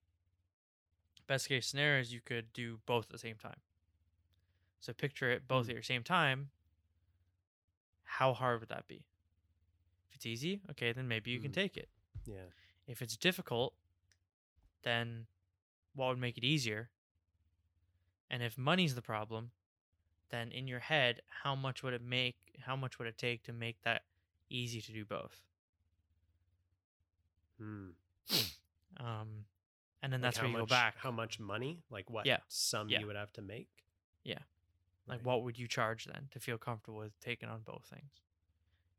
best 1.26 1.48
case 1.48 1.66
scenario 1.66 2.00
is 2.00 2.12
you 2.12 2.20
could 2.24 2.52
do 2.52 2.78
both 2.86 3.04
at 3.06 3.10
the 3.12 3.18
same 3.18 3.36
time 3.36 3.60
so 4.80 4.92
picture 4.92 5.30
it 5.30 5.46
both 5.46 5.66
Hmm. 5.66 5.70
at 5.70 5.74
your 5.74 5.82
same 5.82 6.02
time 6.02 6.50
how 8.18 8.32
hard 8.32 8.60
would 8.60 8.68
that 8.68 8.86
be 8.88 9.04
if 10.08 10.14
it's 10.16 10.26
easy 10.26 10.60
okay 10.70 10.92
then 10.92 11.06
maybe 11.08 11.30
you 11.30 11.38
can 11.40 11.50
Hmm. 11.50 11.60
take 11.62 11.76
it 11.76 11.88
Yeah. 12.26 12.46
if 12.86 13.00
it's 13.02 13.16
difficult, 13.16 13.72
then 14.82 15.26
what 15.94 16.08
would 16.08 16.18
make 16.18 16.36
it 16.36 16.44
easier? 16.44 16.90
And 18.28 18.42
if 18.42 18.56
money's 18.58 18.94
the 18.94 19.02
problem, 19.02 19.50
then 20.30 20.50
in 20.52 20.66
your 20.68 20.80
head, 20.80 21.20
how 21.42 21.54
much 21.54 21.82
would 21.82 21.94
it 21.94 22.02
make? 22.02 22.36
How 22.66 22.76
much 22.76 22.98
would 22.98 23.08
it 23.08 23.16
take 23.18 23.42
to 23.44 23.52
make 23.52 23.80
that 23.82 24.02
easy 24.48 24.80
to 24.82 24.92
do 24.92 25.04
both? 25.04 25.40
Hmm. 27.58 27.90
Um, 28.98 29.44
and 30.02 30.12
then 30.12 30.20
Like 30.20 30.34
that's 30.34 30.38
where 30.40 30.48
you 30.48 30.52
much, 30.58 30.68
go 30.68 30.74
back. 30.74 30.96
How 30.98 31.10
much 31.10 31.38
money? 31.40 31.82
Like 31.90 32.08
what 32.10 32.26
Yeah. 32.26 32.38
sum 32.48 32.88
Yeah. 32.88 33.00
you 33.00 33.06
would 33.06 33.16
have 33.16 33.32
to 33.34 33.42
make? 33.42 33.68
Yeah. 34.24 34.38
Like, 35.10 35.18
Right. 35.18 35.26
what 35.26 35.44
would 35.44 35.58
you 35.58 35.68
charge 35.68 36.06
then 36.06 36.28
to 36.32 36.40
feel 36.40 36.58
comfortable 36.58 37.00
with 37.00 37.18
taking 37.20 37.50
on 37.50 37.62
both 37.66 37.84
things? 37.86 38.12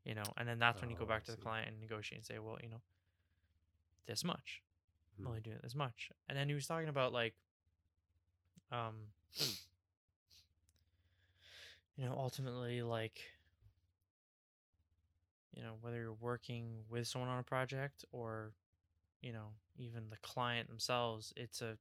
You 0.04 0.14
know, 0.14 0.32
and 0.36 0.48
then 0.48 0.58
that's 0.60 0.80
when 0.82 0.90
you 0.90 0.96
go 0.96 1.04
Oh, 1.04 1.08
back 1.08 1.24
to 1.26 1.32
the 1.32 1.38
client 1.38 1.68
and 1.68 1.80
negotiate 1.80 2.18
and 2.20 2.26
say, 2.26 2.38
well, 2.40 2.58
you 2.62 2.70
know, 2.70 2.82
this 4.06 4.24
much. 4.24 4.62
I'm 5.18 5.26
Hmm. 5.26 5.28
only 5.28 5.40
doing 5.40 5.58
this 5.62 5.74
much. 5.74 6.10
And 6.28 6.36
then 6.38 6.48
he 6.48 6.54
was 6.54 6.66
talking 6.66 6.88
about 6.88 7.12
like, 7.12 7.34
um, 8.72 8.94
you 11.96 12.04
know, 12.04 12.14
ultimately 12.18 12.82
like, 12.82 13.20
you 15.54 15.62
know, 15.62 15.74
whether 15.80 15.98
you're 15.98 16.14
working 16.14 16.84
with 16.90 17.06
someone 17.06 17.30
on 17.30 17.38
a 17.40 17.44
project 17.44 18.04
or, 18.12 18.52
you 19.22 19.32
know, 19.32 19.48
even 19.78 20.10
the 20.10 20.16
client 20.18 20.68
themselves, 20.68 21.32
it's 21.36 21.62
a 21.62 21.78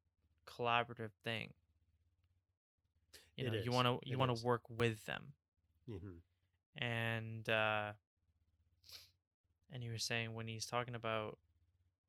collaborative 0.47 1.11
thing. 1.23 1.53
You 3.37 3.45
know, 3.45 3.53
you 3.65 3.71
want 3.71 3.87
to 3.87 4.09
you 4.09 4.17
want 4.17 4.35
to 4.35 4.45
work 4.45 4.61
with 4.69 5.05
them. 5.05 5.33
Mhm. 5.89 6.21
and 6.77 7.49
uh 7.49 7.91
and 9.73 9.81
he 9.83 9.89
was 9.89 10.03
saying 10.03 10.33
when 10.33 10.47
he's 10.47 10.65
talking 10.65 10.95
about 10.95 11.37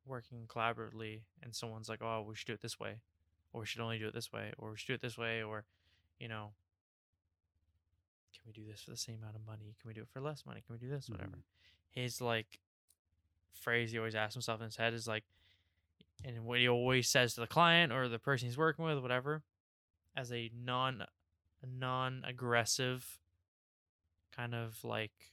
working 0.05 0.47
collaboratively 0.47 1.23
and 1.43 1.55
someone's 1.55 1.89
like 1.89 2.03
oh 2.03 2.23
we 2.29 2.35
should 2.35 2.47
do 2.47 2.53
it 2.53 2.61
this 2.61 2.79
way 2.79 2.97
or 3.53 3.61
we 3.61 3.67
should 3.67 3.81
only 3.81 3.99
do 3.99 4.07
it 4.09 4.15
this 4.15 4.33
way 4.33 4.53
or 4.59 4.71
we 4.71 4.77
should 4.77 4.89
do 4.89 4.95
it 4.95 5.01
this 5.01 5.17
way 5.19 5.43
or 5.43 5.65
you 6.19 6.29
know 6.29 6.53
can 8.33 8.43
we 8.47 8.53
do 8.53 8.65
this 8.69 8.83
for 8.83 8.91
the 8.91 8.97
same 8.97 9.17
amount 9.21 9.37
of 9.37 9.47
money? 9.47 9.77
Can 9.81 9.89
we 9.89 9.95
do 9.95 10.01
it 10.03 10.09
for 10.09 10.21
less 10.21 10.45
money? 10.45 10.63
Can 10.67 10.75
we 10.75 10.79
do 10.79 10.89
this? 10.89 11.09
whatever. 11.09 11.37
Mhm. 11.37 11.43
his 11.91 12.21
like 12.21 12.59
phrase 13.53 13.91
he 13.93 13.99
always 13.99 14.15
asks 14.15 14.35
himself 14.35 14.61
in 14.61 14.65
his 14.67 14.77
head 14.77 14.93
is 14.95 15.07
like 15.07 15.25
and 16.25 16.45
what 16.45 16.59
he 16.59 16.69
always 16.69 17.09
says 17.09 17.35
to 17.35 17.41
the 17.41 17.47
client 17.47 17.93
or 17.93 18.09
the 18.09 18.19
person 18.19 18.47
he's 18.49 18.57
working 18.59 18.85
with 18.85 18.99
whatever 18.99 19.43
as 20.17 20.33
a 20.33 20.51
non 20.55 21.05
non 21.67 22.23
aggressive 22.27 23.19
kind 24.35 24.55
of 24.55 24.83
like 24.85 25.33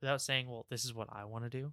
without 0.00 0.20
saying 0.22 0.48
well 0.48 0.64
this 0.70 0.84
is 0.84 0.94
what 0.94 1.08
i 1.12 1.24
want 1.24 1.44
to 1.44 1.50
do 1.50 1.72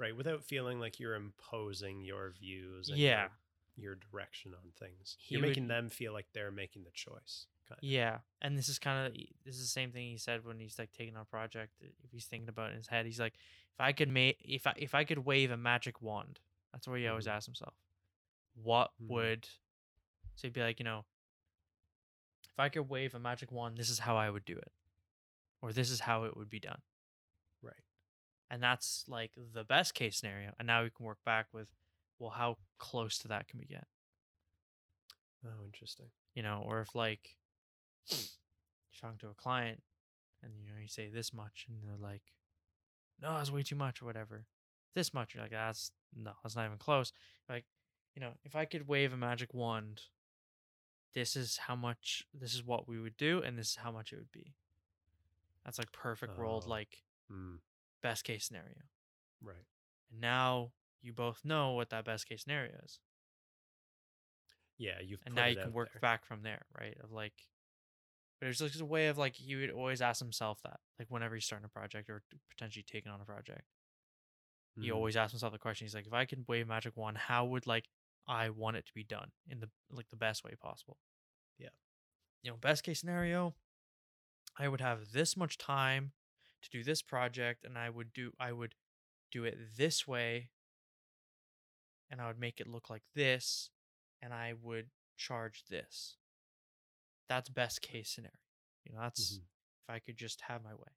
Right. 0.00 0.16
Without 0.16 0.42
feeling 0.42 0.80
like 0.80 0.98
you're 0.98 1.14
imposing 1.14 2.00
your 2.02 2.30
views 2.30 2.88
and 2.88 2.98
Yeah. 2.98 3.28
your, 3.76 3.92
your 3.92 3.98
direction 4.10 4.52
on 4.52 4.72
things. 4.80 5.16
He 5.20 5.36
you're 5.36 5.42
making 5.42 5.64
would- 5.64 5.70
them 5.70 5.88
feel 5.90 6.12
like 6.12 6.26
they're 6.32 6.50
making 6.50 6.82
the 6.82 6.90
choice. 6.90 7.46
Kind 7.68 7.78
of. 7.78 7.84
yeah 7.88 8.18
and 8.42 8.58
this 8.58 8.68
is 8.68 8.80
kind 8.80 9.06
of 9.06 9.12
this 9.44 9.54
is 9.54 9.60
the 9.60 9.68
same 9.68 9.92
thing 9.92 10.10
he 10.10 10.16
said 10.18 10.44
when 10.44 10.58
he's 10.58 10.76
like 10.76 10.90
taking 10.90 11.14
on 11.14 11.22
a 11.22 11.24
project 11.24 11.70
if 12.02 12.10
he's 12.10 12.24
thinking 12.24 12.48
about 12.48 12.70
it 12.70 12.72
in 12.72 12.78
his 12.78 12.88
head 12.88 13.06
he's 13.06 13.20
like 13.20 13.34
if 13.72 13.80
i 13.80 13.92
could 13.92 14.08
make 14.08 14.38
if 14.44 14.66
i 14.66 14.74
if 14.76 14.92
i 14.92 15.04
could 15.04 15.18
wave 15.24 15.52
a 15.52 15.56
magic 15.56 16.02
wand 16.02 16.40
that's 16.72 16.88
what 16.88 16.98
he 16.98 17.06
always 17.06 17.26
Mhm. 17.28 17.30
asks 17.30 17.46
himself 17.46 17.74
what 18.60 18.90
Mhm. 19.00 19.06
would 19.06 19.48
so 20.40 20.46
he'd 20.48 20.54
be 20.54 20.62
like 20.62 20.78
you 20.78 20.84
know 20.84 21.04
if 22.50 22.58
i 22.58 22.68
could 22.68 22.88
wave 22.88 23.14
a 23.14 23.18
magic 23.18 23.52
wand 23.52 23.76
this 23.76 23.90
is 23.90 23.98
how 24.00 24.16
i 24.16 24.30
would 24.30 24.44
do 24.44 24.56
it 24.56 24.72
or 25.62 25.72
this 25.72 25.90
is 25.90 26.00
how 26.00 26.24
it 26.24 26.36
would 26.36 26.48
be 26.50 26.60
done 26.60 26.80
Right. 27.62 27.84
and 28.50 28.62
that's 28.62 29.04
like 29.06 29.32
the 29.52 29.64
best 29.64 29.92
case 29.94 30.16
scenario 30.16 30.52
and 30.58 30.66
now 30.66 30.82
we 30.82 30.90
can 30.90 31.04
work 31.04 31.18
back 31.26 31.46
with 31.52 31.68
well 32.18 32.30
how 32.30 32.56
close 32.78 33.18
to 33.18 33.28
that 33.28 33.48
can 33.48 33.58
we 33.58 33.66
get 33.66 33.84
Oh, 35.44 35.64
interesting. 35.64 36.06
you 36.34 36.42
know 36.42 36.62
or 36.66 36.80
if 36.80 36.94
like 36.94 37.36
you're 38.10 38.18
talking 39.00 39.18
to 39.18 39.28
a 39.28 39.34
client 39.34 39.82
and 40.42 40.52
you 40.58 40.66
know 40.66 40.80
you 40.80 40.88
say 40.88 41.08
this 41.10 41.32
much 41.34 41.66
and 41.68 41.78
they're 41.82 41.96
like 42.10 42.22
no 43.20 43.34
that's 43.34 43.50
way 43.50 43.62
too 43.62 43.76
much 43.76 44.00
or 44.02 44.06
whatever 44.06 44.46
this 44.94 45.12
much 45.14 45.34
you're 45.34 45.42
like 45.44 45.52
that's 45.52 45.92
no 46.16 46.32
that's 46.42 46.56
not 46.56 46.66
even 46.66 46.78
close 46.78 47.12
like 47.48 47.64
you 48.14 48.20
know 48.20 48.32
if 48.44 48.56
i 48.56 48.64
could 48.64 48.88
wave 48.88 49.12
a 49.12 49.16
magic 49.16 49.52
wand 49.54 50.00
this 51.14 51.36
is 51.36 51.56
how 51.56 51.74
much 51.76 52.24
this 52.32 52.54
is 52.54 52.64
what 52.64 52.86
we 52.88 52.98
would 53.00 53.16
do 53.16 53.42
and 53.42 53.58
this 53.58 53.70
is 53.70 53.76
how 53.76 53.90
much 53.90 54.12
it 54.12 54.16
would 54.16 54.32
be 54.32 54.54
that's 55.64 55.78
like 55.78 55.92
perfect 55.92 56.36
world 56.38 56.64
Oh. 56.66 56.70
like 56.70 57.02
Hmm. 57.28 57.56
best 58.02 58.24
case 58.24 58.44
scenario 58.46 58.82
Right. 59.42 59.66
and 60.10 60.20
now 60.20 60.72
you 61.02 61.12
both 61.12 61.44
know 61.44 61.72
what 61.72 61.90
that 61.90 62.04
best 62.04 62.26
case 62.28 62.42
scenario 62.42 62.76
is 62.84 62.98
Yeah. 64.78 65.00
You've 65.00 65.20
and 65.26 65.34
now 65.34 65.46
you 65.46 65.56
can 65.56 65.72
work 65.72 65.92
there. 65.92 66.00
back 66.00 66.24
from 66.24 66.42
there 66.42 66.64
right 66.78 66.96
of 67.02 67.12
like 67.12 67.34
but 68.38 68.46
there's 68.46 68.58
just 68.58 68.80
a 68.80 68.84
way 68.86 69.08
of 69.08 69.18
like 69.18 69.34
he 69.34 69.54
would 69.56 69.70
always 69.70 70.00
ask 70.00 70.18
himself 70.20 70.60
that 70.62 70.80
like 70.98 71.08
whenever 71.10 71.34
he's 71.34 71.44
starting 71.44 71.66
a 71.66 71.68
project 71.68 72.08
or 72.08 72.22
potentially 72.48 72.82
taking 72.82 73.12
on 73.12 73.20
a 73.20 73.24
project 73.24 73.64
he 74.76 74.88
Mhm. 74.88 74.94
always 74.94 75.16
asks 75.16 75.32
himself 75.32 75.52
the 75.52 75.58
question 75.58 75.84
he's 75.84 75.94
like 75.94 76.06
if 76.06 76.12
i 76.12 76.24
can 76.24 76.44
wave 76.48 76.66
magic 76.66 76.96
wand 76.96 77.18
how 77.18 77.44
would 77.44 77.66
like 77.66 77.88
i 78.28 78.48
want 78.50 78.76
it 78.76 78.86
to 78.86 78.92
be 78.94 79.04
done 79.04 79.30
in 79.48 79.60
the 79.60 79.68
like 79.90 80.08
the 80.10 80.16
best 80.16 80.44
way 80.44 80.52
possible. 80.60 80.98
Yeah. 81.58 81.68
you 82.42 82.50
know 82.50 82.56
best 82.56 82.82
case 82.84 83.00
scenario 83.00 83.54
i 84.58 84.68
would 84.68 84.80
have 84.80 85.12
this 85.12 85.36
much 85.36 85.58
time 85.58 86.12
to 86.62 86.70
do 86.70 86.82
this 86.84 87.02
project 87.02 87.64
and 87.64 87.76
i 87.78 87.88
would 87.90 88.12
do 88.12 88.32
i 88.40 88.52
would 88.52 88.74
do 89.30 89.44
it 89.44 89.56
this 89.76 90.06
way 90.06 90.50
and 92.10 92.20
i 92.20 92.26
would 92.26 92.38
make 92.40 92.60
it 92.60 92.66
look 92.66 92.90
like 92.90 93.02
this 93.14 93.70
and 94.22 94.32
i 94.34 94.52
would 94.62 94.90
charge 95.16 95.64
this. 95.68 96.16
That's 97.28 97.48
best 97.48 97.82
case 97.82 98.10
scenario. 98.10 98.32
You 98.84 98.92
know 98.92 99.00
that's 99.00 99.34
Mhm. 99.38 99.42
if 99.42 99.88
i 99.90 99.98
could 99.98 100.16
just 100.16 100.40
have 100.42 100.62
my 100.64 100.74
way. 100.74 100.92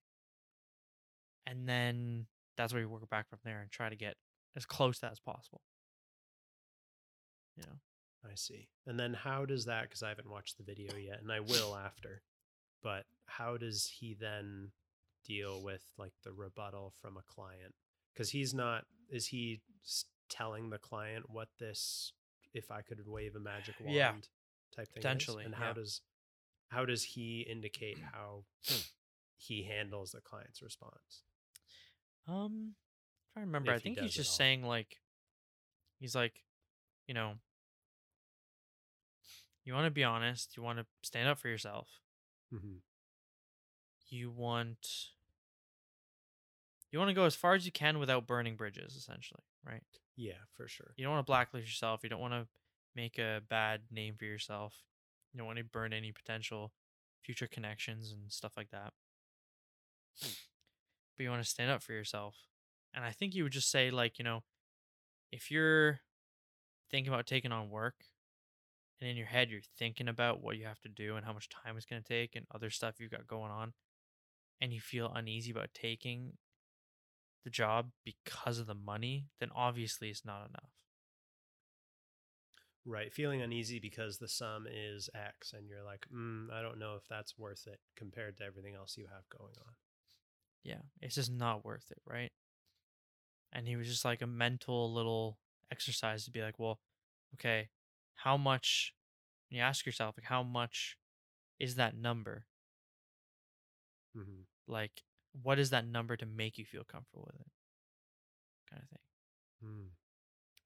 And 1.46 1.68
then 1.68 2.28
that's 2.56 2.74
where 2.74 2.82
you 2.82 2.90
work 2.90 3.08
back 3.10 3.28
from 3.30 3.40
there 3.44 3.62
and 3.62 3.70
try 3.72 3.90
to 3.90 3.96
get 3.96 4.18
as 4.56 4.66
close 4.66 4.96
to 4.98 5.02
that 5.02 5.12
as 5.12 5.20
possible 5.20 5.62
know 7.58 7.80
I 8.26 8.36
see. 8.36 8.70
And 8.88 8.98
then 9.00 9.14
how 9.14 9.46
does 9.46 9.66
that? 9.66 9.84
Because 9.84 10.02
I 10.02 10.10
haven't 10.10 10.30
watched 10.30 10.58
the 10.58 10.64
video 10.64 10.96
yet, 10.96 11.22
and 11.22 11.32
I 11.32 11.42
will 11.42 11.76
after. 11.76 12.22
But 12.82 13.06
how 13.26 13.58
does 13.58 13.86
he 14.00 14.14
then 14.14 14.72
deal 15.26 15.62
with 15.62 15.84
like 15.98 16.14
the 16.24 16.32
rebuttal 16.32 16.94
from 17.02 17.18
a 17.18 17.22
client? 17.24 17.76
Because 18.14 18.30
he's 18.30 18.54
not. 18.54 18.86
Is 19.10 19.28
he 19.28 19.62
telling 20.30 20.70
the 20.70 20.78
client 20.78 21.30
what 21.30 21.50
this? 21.60 22.14
If 22.54 22.72
I 22.72 22.82
could 22.82 23.06
wave 23.08 23.36
a 23.36 23.40
magic 23.40 23.76
wand, 23.82 23.94
Yeah. 23.96 24.12
type 24.74 24.88
thing. 24.88 24.98
is? 25.00 25.04
Potentially, 25.04 25.44
And 25.46 25.56
how 25.56 25.68
yeah. 25.68 25.74
does 25.74 26.02
how 26.70 26.86
does 26.86 27.04
he 27.04 27.42
indicate 27.42 27.98
how 28.14 28.46
he 29.36 29.64
handles 29.64 30.12
the 30.12 30.22
client's 30.22 30.62
response? 30.62 31.24
um 32.28 32.76
trying 33.34 33.44
to 33.46 33.48
remember 33.48 33.72
i 33.72 33.76
If 33.76 33.82
he 33.82 33.90
think 33.90 34.00
he's 34.00 34.14
just 34.14 34.36
saying 34.38 34.64
like 34.64 35.02
he's 36.00 36.16
like 36.16 36.42
you 37.08 37.14
know 37.14 37.34
you 39.64 39.74
want 39.74 39.86
to 39.86 39.92
be 39.92 40.04
honest 40.04 40.56
you 40.58 40.64
want 40.64 40.80
to 40.80 40.86
stand 41.02 41.28
up 41.28 41.40
for 41.40 41.48
yourself 41.48 41.88
Mm-hmm. 42.54 42.78
you 44.10 44.30
want 44.30 44.88
you 46.92 47.00
want 47.00 47.10
to 47.10 47.16
go 47.16 47.26
as 47.26 47.34
far 47.36 47.56
as 47.56 47.66
you 47.66 47.72
can 47.72 47.98
without 48.00 48.28
burning 48.28 48.56
bridges 48.56 48.96
essentially 48.96 49.42
right 49.68 49.82
Yeah, 50.16 50.34
for 50.56 50.68
sure. 50.68 50.94
you 50.96 51.04
don't 51.04 51.14
want 51.14 51.26
to 51.26 51.30
blacklist 51.32 51.66
yourself 51.68 52.02
you 52.04 52.10
don't 52.10 52.20
want 52.22 52.34
to 52.34 52.48
make 52.96 53.18
a 53.18 53.42
bad 53.50 53.82
name 53.92 54.16
for 54.18 54.26
yourself 54.26 54.76
you 55.34 55.38
don't 55.40 55.48
want 55.48 55.58
to 55.58 55.64
burn 55.64 55.94
any 55.94 56.12
potential 56.12 56.72
future 57.24 57.48
connections 57.48 58.12
and 58.12 58.32
stuff 58.32 58.52
like 58.56 58.70
that 58.72 58.94
but 61.18 61.24
you 61.24 61.30
want 61.30 61.42
to 61.44 61.50
stand 61.50 61.72
up 61.72 61.82
for 61.82 61.94
yourself 61.94 62.36
and 62.94 63.04
i 63.04 63.10
think 63.12 63.34
you 63.34 63.44
would 63.44 63.52
just 63.52 63.72
say 63.72 63.90
like 63.90 64.20
you 64.20 64.26
know 64.26 64.44
if 65.32 65.50
you're 65.50 66.02
thinking 66.94 67.12
about 67.12 67.26
taking 67.26 67.52
on 67.52 67.72
work 67.72 67.96
and 69.02 69.10
in 69.10 69.18
your 69.18 69.26
head 69.26 69.50
you're 69.50 69.62
thinking 69.80 70.08
about 70.08 70.44
what 70.44 70.58
you 70.58 70.66
have 70.66 70.80
to 70.80 70.90
do 70.90 71.16
and 71.16 71.26
how 71.26 71.34
much 71.34 71.50
time 71.50 71.76
it's 71.76 71.88
going 71.88 72.00
to 72.00 72.08
take 72.08 72.36
and 72.36 72.46
other 72.54 72.70
stuff 72.70 73.00
you've 73.00 73.10
got 73.10 73.26
going 73.26 73.50
on 73.50 73.74
and 74.62 74.72
you 74.72 74.80
feel 74.80 75.12
uneasy 75.16 75.50
about 75.50 75.74
taking 75.74 76.34
the 77.44 77.50
job 77.50 77.90
because 78.06 78.60
of 78.60 78.68
the 78.68 78.76
money 78.76 79.26
then 79.40 79.50
obviously 79.56 80.10
it's 80.10 80.24
not 80.24 80.48
enough 80.48 80.70
Right. 82.86 83.14
Feeling 83.14 83.42
uneasy 83.42 83.80
because 83.80 84.18
the 84.18 84.28
sum 84.28 84.68
is 84.70 85.10
X 85.16 85.54
and 85.54 85.70
you're 85.70 85.84
like, 85.84 86.06
mm, 86.14 86.52
I 86.52 86.62
don't 86.62 86.80
know 86.80 86.96
if 86.96 87.08
that's 87.08 87.38
worth 87.38 87.66
it 87.66 87.80
compared 87.96 88.38
to 88.38 88.44
everything 88.44 88.76
else 88.76 88.98
you 88.98 89.06
have 89.06 89.24
going 89.30 89.54
on. 89.66 89.74
yeah, 90.64 90.82
it's 91.02 91.16
just 91.16 91.32
not 91.32 91.64
worth 91.64 91.92
it, 91.92 92.02
right? 92.06 92.32
And 93.54 93.68
he 93.68 93.78
was 93.78 93.88
just 93.88 94.04
like 94.04 94.22
a 94.22 94.28
mental 94.28 94.94
little 94.94 95.38
exercise 95.74 96.26
to 96.26 96.32
be 96.32 96.42
like, 96.42 96.60
well, 96.60 96.80
okay, 97.36 97.70
how 98.16 98.38
much? 98.38 98.94
You 99.50 99.62
ask 99.62 99.86
yourself, 99.86 100.16
like, 100.18 100.26
how 100.26 100.44
much 100.44 100.98
is 101.60 101.76
that 101.76 101.96
number? 101.96 102.46
Mm-hmm. 104.18 104.44
Like, 104.68 105.04
what 105.42 105.60
is 105.60 105.72
that 105.72 105.88
number 105.88 106.16
to 106.16 106.26
make 106.26 106.58
you 106.58 106.66
feel 106.66 106.84
comfortable 106.84 107.28
with 107.28 107.40
it? 107.42 107.52
Kind 108.70 108.84
of 108.84 108.90
thing. 108.90 109.70
Mm. 109.70 109.88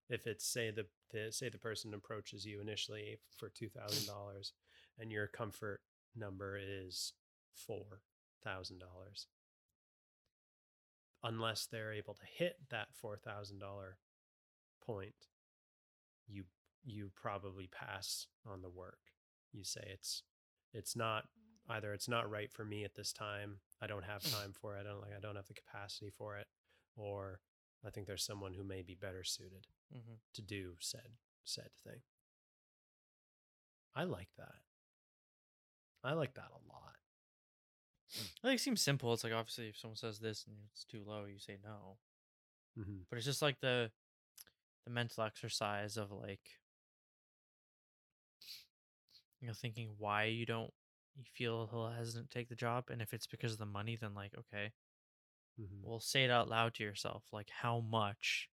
If 0.10 0.28
it's 0.28 0.46
say 0.46 0.72
the, 0.72 0.86
the 1.12 1.32
say 1.32 1.50
the 1.50 1.58
person 1.58 1.94
approaches 1.94 2.46
you 2.46 2.62
initially 2.62 3.20
for 3.38 3.50
two 3.50 3.70
thousand 3.70 4.08
dollars 4.14 4.54
and 5.00 5.12
your 5.12 5.28
comfort 5.28 5.82
number 6.16 6.58
is 6.58 7.14
four 7.56 8.02
thousand 8.44 8.80
dollars. 8.80 9.28
Unless 11.24 11.68
they're 11.68 11.94
able 11.94 12.14
to 12.14 12.26
hit 12.26 12.58
that 12.70 12.88
four 12.94 13.18
thousand 13.18 13.60
dollar 13.60 13.98
point, 14.88 15.16
you 16.28 16.46
you 16.84 17.12
probably 17.16 17.68
pass 17.68 18.28
on 18.50 18.62
the 18.62 18.70
work. 18.70 19.00
You 19.52 19.64
say 19.64 19.82
it's 19.94 20.24
it's 20.74 20.96
not 20.96 21.26
either 21.70 21.94
it's 21.94 22.08
not 22.08 22.30
right 22.32 22.52
for 22.52 22.64
me 22.66 22.84
at 22.86 22.96
this 22.96 23.12
time. 23.14 23.58
I 23.82 23.88
don't 23.88 24.06
have 24.06 24.24
time 24.32 24.54
for 24.54 24.76
it. 24.78 24.82
I 24.82 24.84
don't 24.90 25.02
like 25.02 25.12
I 25.16 25.20
don't 25.20 25.36
have 25.36 25.48
the 25.48 25.54
capacity 25.54 26.12
for 26.18 26.38
it, 26.38 26.48
or 26.96 27.40
I 27.86 27.90
think 27.92 28.08
there's 28.08 28.26
someone 28.26 28.54
who 28.54 28.64
may 28.64 28.82
be 28.82 28.96
better 28.96 29.24
suited 29.24 29.68
Mm-hmm. 29.96 30.16
to 30.34 30.42
do 30.42 30.74
said 30.82 31.12
said 31.46 31.70
thing. 31.86 32.02
I 33.96 34.04
like 34.04 34.28
that. 34.38 34.56
I 36.04 36.12
like 36.14 36.34
that 36.36 36.50
a 36.52 36.68
lot. 36.74 36.96
I 38.44 38.48
think 38.48 38.60
it 38.60 38.64
seems 38.64 38.82
simple. 38.82 39.14
It's 39.14 39.24
like 39.24 39.34
obviously 39.34 39.70
if 39.70 39.78
someone 39.78 39.96
says 39.98 40.20
this 40.20 40.44
and 40.48 40.56
it's 40.72 40.84
too 40.84 41.04
low, 41.06 41.24
you 41.26 41.40
say 41.40 41.58
no. 41.64 41.98
Mm-hmm. 42.78 43.04
But 43.10 43.18
it's 43.18 43.26
just 43.26 43.42
like 43.42 43.60
the 43.62 43.90
the 44.88 44.94
mental 44.94 45.24
exercise 45.26 45.98
of 45.98 46.12
like 46.12 46.40
you 49.42 49.48
know 49.48 49.54
thinking 49.54 49.90
why 49.98 50.24
you 50.24 50.46
don't 50.46 50.72
you 51.18 51.24
feel 51.36 51.68
he'll 51.70 51.90
hesitant 51.90 52.30
to 52.30 52.38
take 52.38 52.48
the 52.48 52.56
job 52.56 52.86
and 52.90 53.02
if 53.02 53.14
it's 53.14 53.28
because 53.28 53.52
of 53.54 53.58
the 53.60 53.66
money 53.66 53.98
then 54.00 54.14
like 54.14 54.32
okay 54.38 54.72
Mm-hmm. 55.60 55.90
well 55.90 56.00
say 56.00 56.24
it 56.24 56.30
out 56.30 56.48
loud 56.50 56.76
to 56.76 56.84
yourself 56.84 57.24
like 57.34 57.50
how 57.50 57.80
much 57.80 58.48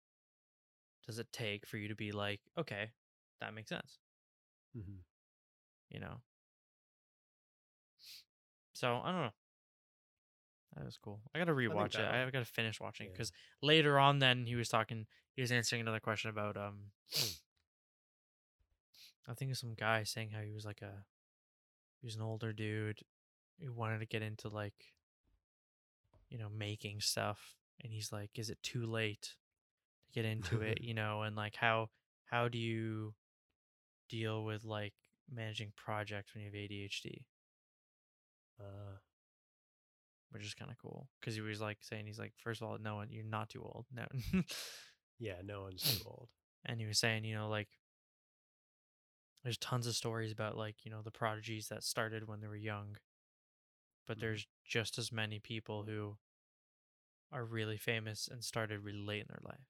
does 1.05 1.19
it 1.19 1.27
take 1.33 1.67
for 1.67 1.77
you 1.77 1.89
to 1.89 1.97
be 1.97 2.13
like 2.13 2.39
okay 2.57 2.91
that 3.41 3.53
makes 3.55 3.69
sense 3.71 3.99
Mm-hmm. 4.79 4.99
you 5.91 5.99
know 5.99 6.21
so 8.73 9.01
i 9.03 9.11
don't 9.11 9.21
know 9.23 9.31
that 10.77 10.85
was 10.85 10.97
cool 11.03 11.21
i 11.35 11.39
gotta 11.41 11.51
rewatch 11.53 11.87
it 11.87 11.93
that'll- 11.95 12.29
i 12.29 12.31
gotta 12.31 12.45
finish 12.45 12.81
watching 12.81 13.07
Yeah. 13.07 13.13
because 13.15 13.33
later 13.63 13.99
on 13.99 14.21
then 14.21 14.47
he 14.47 14.55
was 14.55 14.69
talking 14.69 15.07
he 15.35 15.43
was 15.43 15.53
answering 15.53 15.81
another 15.81 16.01
question 16.01 16.31
about 16.31 16.57
um 16.57 16.91
i 19.29 19.35
think 19.35 19.49
it 19.49 19.53
was 19.53 19.61
some 19.61 19.75
guy 19.75 20.03
saying 20.03 20.31
how 20.31 20.41
he 20.41 20.53
was 20.53 20.65
like 20.65 20.83
a 20.83 21.05
he 22.01 22.07
was 22.07 22.17
an 22.17 22.23
older 22.23 22.53
dude 22.53 23.01
who 23.61 23.73
wanted 23.73 24.01
to 24.01 24.07
get 24.07 24.23
into 24.23 24.49
like 24.49 24.93
you 26.29 26.39
know 26.39 26.49
making 26.49 27.01
stuff 27.01 27.57
and 27.83 27.93
he's 27.93 28.13
like 28.13 28.31
is 28.37 28.51
it 28.51 28.59
too 28.63 28.87
late 28.87 29.35
to 30.07 30.13
get 30.13 30.25
into 30.25 30.61
it? 30.61 30.79
You 30.83 30.95
know 30.95 31.23
and 31.23 31.37
like 31.37 31.57
how 31.57 31.91
how 32.25 32.49
do 32.49 32.59
you 32.59 33.15
deal 34.09 34.45
with 34.45 34.65
like 34.65 34.95
managing 35.33 35.73
projects 35.77 36.35
when 36.35 36.43
you 36.45 36.51
have 36.51 36.55
adhd 36.59 37.25
Uh, 38.61 38.97
which 40.31 40.45
is 40.45 40.55
kind 40.55 40.71
of 40.71 40.79
cool 40.79 41.09
because 41.21 41.35
he 41.35 41.41
was 41.41 41.61
like 41.61 41.79
saying 41.81 42.07
he's 42.07 42.19
like 42.19 42.33
first 42.39 42.63
of 42.63 42.69
all 42.69 42.79
no 42.79 42.97
one, 42.97 43.09
you're 43.11 43.25
not 43.25 43.49
too 43.51 43.63
old. 43.63 43.87
No 43.95 44.07
yeah, 45.23 45.41
no 45.45 45.63
one's 45.63 45.83
too 45.83 46.03
old. 46.05 46.29
and 46.67 46.81
he 46.81 46.87
was 46.87 46.99
saying 46.99 47.25
you 47.25 47.35
know 47.35 47.49
like 47.49 47.69
there's 49.45 49.59
tons 49.59 49.87
of 49.87 49.95
stories 49.97 50.33
about 50.33 50.57
like 50.57 50.85
you 50.85 50.91
know 50.91 51.03
the 51.03 51.11
prodigies 51.11 51.69
that 51.69 51.83
started 51.83 52.27
when 52.29 52.41
they 52.41 52.47
were 52.49 52.57
young 52.57 52.97
but 54.07 54.17
Mhm. 54.17 54.21
there's 54.21 54.47
just 54.65 54.99
as 54.99 55.13
many 55.13 55.39
people 55.39 55.85
who 55.85 56.17
are 57.31 57.45
really 57.45 57.77
famous 57.79 58.29
and 58.31 58.43
started 58.45 58.81
really 58.81 58.99
late 59.03 59.21
in 59.23 59.29
their 59.29 59.43
life 59.45 59.67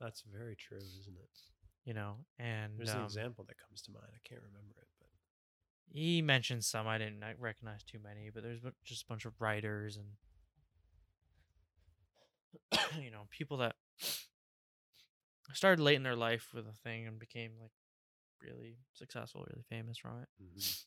That's 0.00 0.22
very 0.22 0.54
true, 0.56 0.78
isn't 0.78 1.16
it? 1.18 1.38
you 1.84 1.94
know 1.94 2.16
and 2.38 2.72
There's 2.78 2.92
an 2.94 3.00
um, 3.00 3.04
example 3.04 3.44
that 3.48 3.56
comes 3.58 3.82
to 3.82 3.90
mind. 3.92 4.06
I 4.14 4.20
can't 4.28 4.42
remember 4.42 4.74
it, 4.80 4.88
but 5.00 5.08
he 5.90 6.20
mentioned 6.20 6.64
some 6.64 6.86
i 6.86 6.98
didn't 6.98 7.24
recognize 7.38 7.82
too 7.82 7.98
many 7.98 8.28
but 8.32 8.42
there's 8.42 8.60
just 8.84 9.04
a 9.04 9.06
bunch 9.06 9.24
of 9.24 9.32
writers 9.40 9.96
and 9.96 10.06
you 13.00 13.10
know 13.10 13.26
people 13.30 13.58
that 13.58 13.74
started 15.52 15.82
late 15.82 15.96
in 15.96 16.02
their 16.02 16.16
life 16.16 16.48
with 16.54 16.66
a 16.66 16.72
thing 16.84 17.06
and 17.06 17.18
became 17.18 17.52
like 17.60 17.72
really 18.42 18.76
successful 18.92 19.44
really 19.50 19.64
famous 19.68 19.98
from 19.98 20.20
it 20.22 20.28
Mhm. 20.42 20.84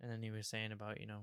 and 0.00 0.10
then 0.10 0.22
he 0.22 0.30
was 0.30 0.46
saying 0.46 0.72
about 0.72 1.00
you 1.00 1.06
know 1.06 1.22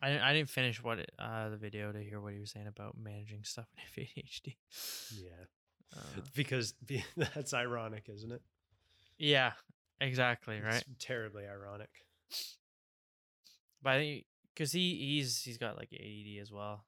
I 0.00 0.08
didn't, 0.10 0.22
I 0.22 0.32
didn't 0.32 0.48
finish 0.48 0.82
what 0.82 0.98
it, 0.98 1.12
uh 1.18 1.48
the 1.50 1.56
video 1.56 1.92
to 1.92 2.02
hear 2.02 2.20
what 2.20 2.32
he 2.32 2.40
was 2.40 2.50
saying 2.50 2.66
about 2.66 2.96
managing 2.98 3.44
stuff 3.44 3.66
with 3.76 4.06
ADHD. 4.16 4.56
yeah, 5.10 5.44
Uh, 5.94 6.20
because 6.34 6.74
that's 7.16 7.54
ironic, 7.54 8.08
isn't 8.08 8.32
it? 8.32 8.42
yeah, 9.18 9.52
exactly 10.00 10.56
It's 10.56 10.64
right. 10.66 10.84
terribly 10.98 11.44
ironic. 11.46 11.90
But 13.82 13.90
I 13.94 13.98
think 13.98 14.24
because 14.54 14.72
he 14.72 14.94
he's 14.96 15.42
he's 15.42 15.58
got 15.58 15.76
like 15.76 15.92
ADD 15.92 16.40
as 16.40 16.50
well, 16.52 16.84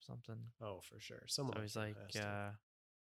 something. 0.00 0.36
Oh, 0.60 0.80
for 0.82 1.00
sure. 1.00 1.22
Someone 1.26 1.56
So 1.56 1.62
he's 1.62 1.76
like, 1.76 1.96
uh, 2.20 2.50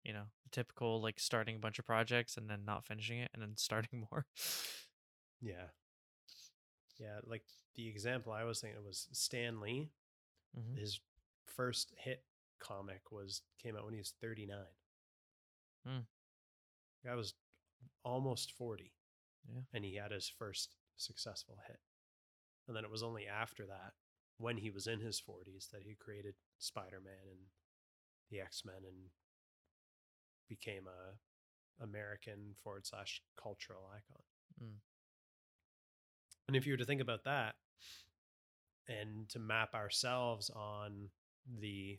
you 0.04 0.12
know, 0.12 0.24
typical 0.52 1.00
like 1.00 1.18
starting 1.18 1.56
a 1.56 1.59
bunch 1.59 1.78
of 1.78 1.87
projects 1.87 2.37
and 2.37 2.48
then 2.48 2.64
not 2.64 2.85
finishing 2.85 3.18
it 3.18 3.30
and 3.35 3.42
then 3.42 3.52
starting 3.56 4.06
more. 4.11 4.26
yeah, 5.40 5.68
yeah. 6.98 7.18
Like 7.24 7.44
the 7.74 7.88
example 7.88 8.32
I 8.32 8.44
was 8.44 8.61
thinking 8.61 8.82
was 8.85 9.09
Stan 9.12 9.61
Lee. 9.61 9.90
Mhm. 10.59 10.78
His 10.78 11.00
first 11.44 11.92
hit 11.98 12.22
comic 12.59 13.12
was 13.12 13.42
came 13.62 13.76
out 13.76 13.85
when 13.85 13.92
he 13.92 13.98
was 14.00 14.14
39. 14.20 14.56
Hmm. 15.87 15.98
Guy 17.04 17.14
was 17.14 17.35
almost 18.02 18.52
40. 18.52 18.92
Yeah. 19.48 19.61
And 19.72 19.85
he 19.85 19.94
had 19.96 20.11
his 20.11 20.28
first 20.28 20.74
successful 20.96 21.59
hit. 21.66 21.78
And 22.66 22.76
then 22.76 22.85
it 22.85 22.90
was 22.90 23.02
only 23.02 23.26
after 23.26 23.64
that, 23.66 23.92
when 24.38 24.59
he 24.59 24.70
was 24.70 24.87
in 24.87 25.00
his 25.00 25.20
40s, 25.20 25.70
that 25.70 25.83
he 25.83 25.94
created 25.94 26.35
Spider 26.59 27.00
Man 27.02 27.31
and 27.31 27.38
the 28.31 28.40
X 28.40 28.62
Men 28.64 28.83
and 28.87 29.11
became 30.48 30.85
a 30.87 31.83
American 31.83 32.55
forward 32.62 32.87
slash 32.87 33.22
cultural 33.40 33.88
icon. 33.90 34.22
Mm. 34.62 34.79
And 36.48 36.57
if 36.57 36.66
you 36.66 36.72
were 36.72 36.79
to 36.79 36.85
think 36.85 37.00
about 37.00 37.24
that 37.24 37.55
and 38.88 39.29
to 39.31 39.38
map 39.38 39.74
ourselves 39.74 40.50
on 40.50 41.11
the 41.61 41.98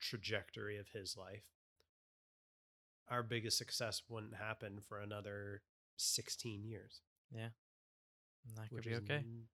trajectory 0.00 0.78
of 0.78 0.88
his 0.88 1.16
life, 1.16 1.44
our 3.10 3.22
biggest 3.22 3.58
success 3.58 4.02
wouldn't 4.08 4.36
happen 4.36 4.80
for 4.80 4.98
another 4.98 5.62
16 5.96 6.64
years. 6.64 7.00
And 8.46 8.56
that 8.56 8.72
could 8.72 8.84
be 8.84 8.94
okay. 8.96 9.24
n- 9.24 9.48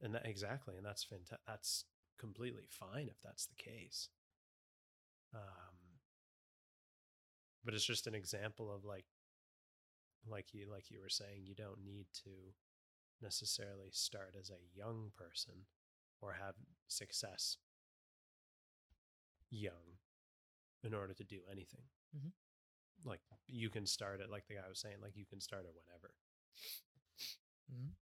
And 0.00 0.14
that 0.14 0.26
exactly, 0.26 0.76
and 0.76 0.84
that's 0.86 1.04
fantastic. 1.04 1.40
That's 1.46 1.84
completely 2.18 2.66
fine 2.68 3.08
if 3.08 3.20
that's 3.22 3.46
the 3.46 3.54
case. 3.56 4.08
Um, 5.34 6.00
but 7.64 7.74
it's 7.74 7.84
just 7.84 8.06
an 8.06 8.14
example 8.14 8.70
of 8.72 8.84
like, 8.84 9.04
like 10.26 10.52
you 10.54 10.66
like 10.70 10.90
you 10.90 11.00
were 11.00 11.08
saying, 11.08 11.42
you 11.44 11.54
don't 11.54 11.84
need 11.84 12.06
to 12.24 12.30
necessarily 13.22 13.88
start 13.92 14.34
as 14.38 14.50
a 14.50 14.76
young 14.76 15.10
person 15.16 15.54
or 16.20 16.32
have 16.32 16.54
success 16.88 17.56
young 19.50 19.98
in 20.82 20.94
order 20.94 21.14
to 21.14 21.24
do 21.24 21.40
anything. 21.50 21.84
Mhm. 22.16 22.32
Like 23.04 23.20
you 23.46 23.70
can 23.70 23.86
start 23.86 24.20
it, 24.20 24.30
like 24.30 24.46
the 24.46 24.54
guy 24.54 24.68
was 24.68 24.80
saying, 24.80 24.96
like 25.02 25.16
you 25.16 25.26
can 25.26 25.40
start 25.40 25.64
it 25.64 25.74
whenever. 25.74 26.14
Mhm. 27.68 27.94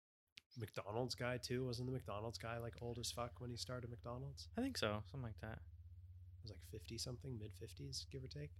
McDonald's 0.58 1.14
guy 1.14 1.38
too. 1.38 1.66
Wasn't 1.66 1.86
the 1.86 1.92
McDonald's 1.92 2.38
guy 2.38 2.58
like 2.58 2.74
old 2.80 2.98
as 2.98 3.10
fuck 3.10 3.32
when 3.40 3.50
he 3.50 3.56
started 3.56 3.90
McDonald's? 3.90 4.48
I 4.56 4.60
think 4.60 4.78
so, 4.78 5.02
something 5.10 5.22
like 5.22 5.40
that. 5.40 5.58
It 5.58 6.42
was 6.42 6.50
like 6.50 6.64
fifty 6.70 6.98
something, 6.98 7.38
mid 7.38 7.52
fifties, 7.54 8.06
give 8.10 8.24
or 8.24 8.28
take. 8.28 8.50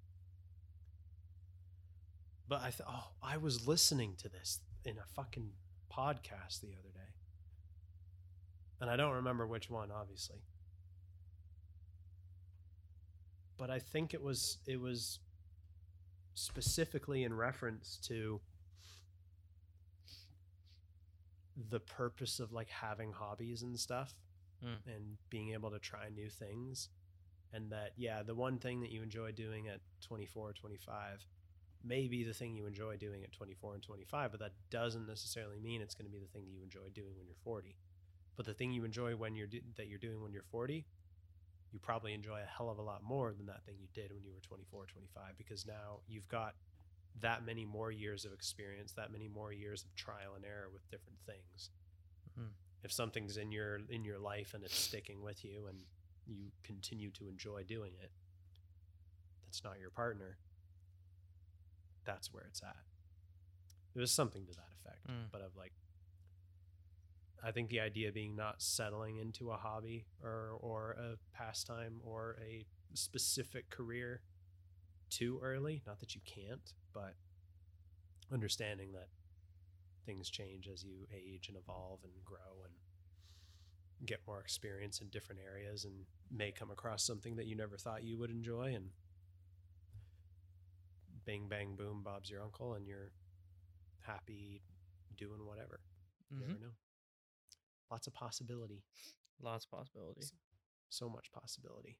But 2.48 2.60
I 2.62 2.70
thought, 2.70 2.86
oh, 2.90 3.08
I 3.22 3.36
was 3.36 3.66
listening 3.66 4.16
to 4.18 4.28
this 4.28 4.60
in 4.84 4.98
a 4.98 5.04
fucking 5.14 5.50
podcast 5.90 6.60
the 6.60 6.74
other 6.78 6.92
day, 6.92 7.12
and 8.80 8.90
I 8.90 8.96
don't 8.96 9.14
remember 9.14 9.46
which 9.46 9.70
one, 9.70 9.90
obviously. 9.90 10.38
But 13.56 13.70
I 13.70 13.78
think 13.78 14.12
it 14.12 14.22
was 14.22 14.58
it 14.66 14.80
was 14.80 15.20
specifically 16.34 17.22
in 17.22 17.32
reference 17.32 17.98
to 18.08 18.40
the 21.70 21.80
purpose 21.80 22.40
of 22.40 22.52
like 22.52 22.68
having 22.68 23.12
hobbies 23.12 23.62
and 23.62 23.78
stuff 23.78 24.14
Mm. 24.64 24.78
and 24.94 25.18
being 25.30 25.52
able 25.52 25.70
to 25.72 25.78
try 25.78 26.08
new 26.08 26.30
things 26.30 26.88
and 27.52 27.70
that 27.72 27.90
yeah 27.96 28.22
the 28.22 28.34
one 28.34 28.56
thing 28.58 28.80
that 28.80 28.90
you 28.90 29.02
enjoy 29.02 29.30
doing 29.32 29.68
at 29.68 29.80
24 30.00 30.52
25 30.54 31.26
may 31.82 32.06
be 32.08 32.24
the 32.24 32.32
thing 32.32 32.54
you 32.54 32.64
enjoy 32.64 32.96
doing 32.96 33.24
at 33.24 33.32
24 33.32 33.74
and 33.74 33.82
25 33.82 34.30
but 34.30 34.40
that 34.40 34.52
doesn't 34.70 35.06
necessarily 35.06 35.58
mean 35.60 35.82
it's 35.82 35.94
going 35.94 36.06
to 36.06 36.10
be 36.10 36.18
the 36.20 36.28
thing 36.28 36.44
that 36.46 36.52
you 36.52 36.62
enjoy 36.62 36.88
doing 36.94 37.14
when 37.18 37.26
you're 37.26 37.36
40 37.44 37.76
but 38.36 38.46
the 38.46 38.54
thing 38.54 38.72
you 38.72 38.84
enjoy 38.84 39.14
when 39.16 39.34
you're 39.34 39.48
do- 39.48 39.60
that 39.76 39.86
you're 39.88 39.98
doing 39.98 40.22
when 40.22 40.32
you're 40.32 40.42
40 40.50 40.86
you 41.72 41.78
probably 41.80 42.14
enjoy 42.14 42.38
a 42.40 42.46
hell 42.56 42.70
of 42.70 42.78
a 42.78 42.82
lot 42.82 43.02
more 43.02 43.34
than 43.34 43.46
that 43.46 43.64
thing 43.66 43.74
you 43.80 43.88
did 43.92 44.12
when 44.14 44.24
you 44.24 44.32
were 44.32 44.40
24 44.40 44.86
25 44.86 45.36
because 45.36 45.66
now 45.66 45.98
you've 46.06 46.28
got 46.28 46.54
that 47.20 47.44
many 47.44 47.64
more 47.64 47.90
years 47.90 48.24
of 48.24 48.32
experience, 48.32 48.92
that 48.92 49.10
many 49.12 49.28
more 49.28 49.52
years 49.52 49.84
of 49.84 49.94
trial 49.94 50.34
and 50.34 50.44
error 50.44 50.68
with 50.72 50.88
different 50.90 51.18
things. 51.26 51.70
Mhm. 52.36 52.52
If 52.82 52.92
something's 52.92 53.36
in 53.36 53.52
your 53.52 53.76
in 53.90 54.04
your 54.04 54.18
life 54.18 54.54
and 54.54 54.64
it's 54.64 54.74
sticking 54.76 55.22
with 55.22 55.44
you 55.44 55.66
and 55.68 55.86
you 56.26 56.50
continue 56.62 57.10
to 57.12 57.28
enjoy 57.28 57.64
doing 57.64 57.94
it, 57.96 58.10
that's 59.42 59.62
not 59.62 59.78
your 59.78 59.90
partner. 59.90 60.38
That's 62.04 62.32
where 62.32 62.44
it's 62.44 62.62
at. 62.62 62.84
It 63.94 63.98
was 64.00 64.12
something 64.12 64.46
to 64.46 64.52
that 64.54 64.72
effect, 64.72 65.06
Mm. 65.06 65.30
but 65.30 65.40
of 65.40 65.56
like 65.56 65.72
I 67.42 67.52
think 67.52 67.68
the 67.68 67.80
idea 67.80 68.10
being 68.10 68.34
not 68.34 68.62
settling 68.62 69.18
into 69.18 69.50
a 69.50 69.56
hobby 69.56 70.06
or 70.22 70.50
or 70.60 70.92
a 70.92 71.18
pastime 71.32 72.00
or 72.02 72.38
a 72.40 72.66
specific 72.94 73.70
career 73.70 74.22
too 75.10 75.38
early. 75.40 75.82
Not 75.86 76.00
that 76.00 76.14
you 76.14 76.20
can't, 76.22 76.74
but 76.94 77.14
understanding 78.32 78.92
that 78.92 79.08
things 80.06 80.30
change 80.30 80.68
as 80.68 80.82
you 80.84 81.06
age 81.14 81.48
and 81.48 81.56
evolve 81.56 82.00
and 82.04 82.12
grow 82.24 82.62
and 82.64 82.74
get 84.06 84.20
more 84.26 84.40
experience 84.40 85.00
in 85.00 85.08
different 85.08 85.40
areas 85.40 85.84
and 85.84 86.06
may 86.30 86.50
come 86.52 86.70
across 86.70 87.02
something 87.04 87.36
that 87.36 87.46
you 87.46 87.54
never 87.56 87.76
thought 87.76 88.02
you 88.04 88.18
would 88.18 88.30
enjoy 88.30 88.74
and 88.74 88.90
bing 91.24 91.48
bang 91.48 91.74
boom 91.76 92.02
bob's 92.02 92.28
your 92.30 92.42
uncle 92.42 92.74
and 92.74 92.86
you're 92.86 93.12
happy 94.00 94.60
doing 95.16 95.46
whatever 95.46 95.80
you 96.30 96.36
Mhm. 96.36 96.48
never 96.48 96.60
know 96.60 96.74
lots 97.90 98.06
of 98.06 98.12
possibility 98.14 98.82
Lots 99.40 99.64
of 99.64 99.70
possibilities. 99.70 100.32
so 100.90 101.08
much 101.08 101.30
possibility. 101.32 101.98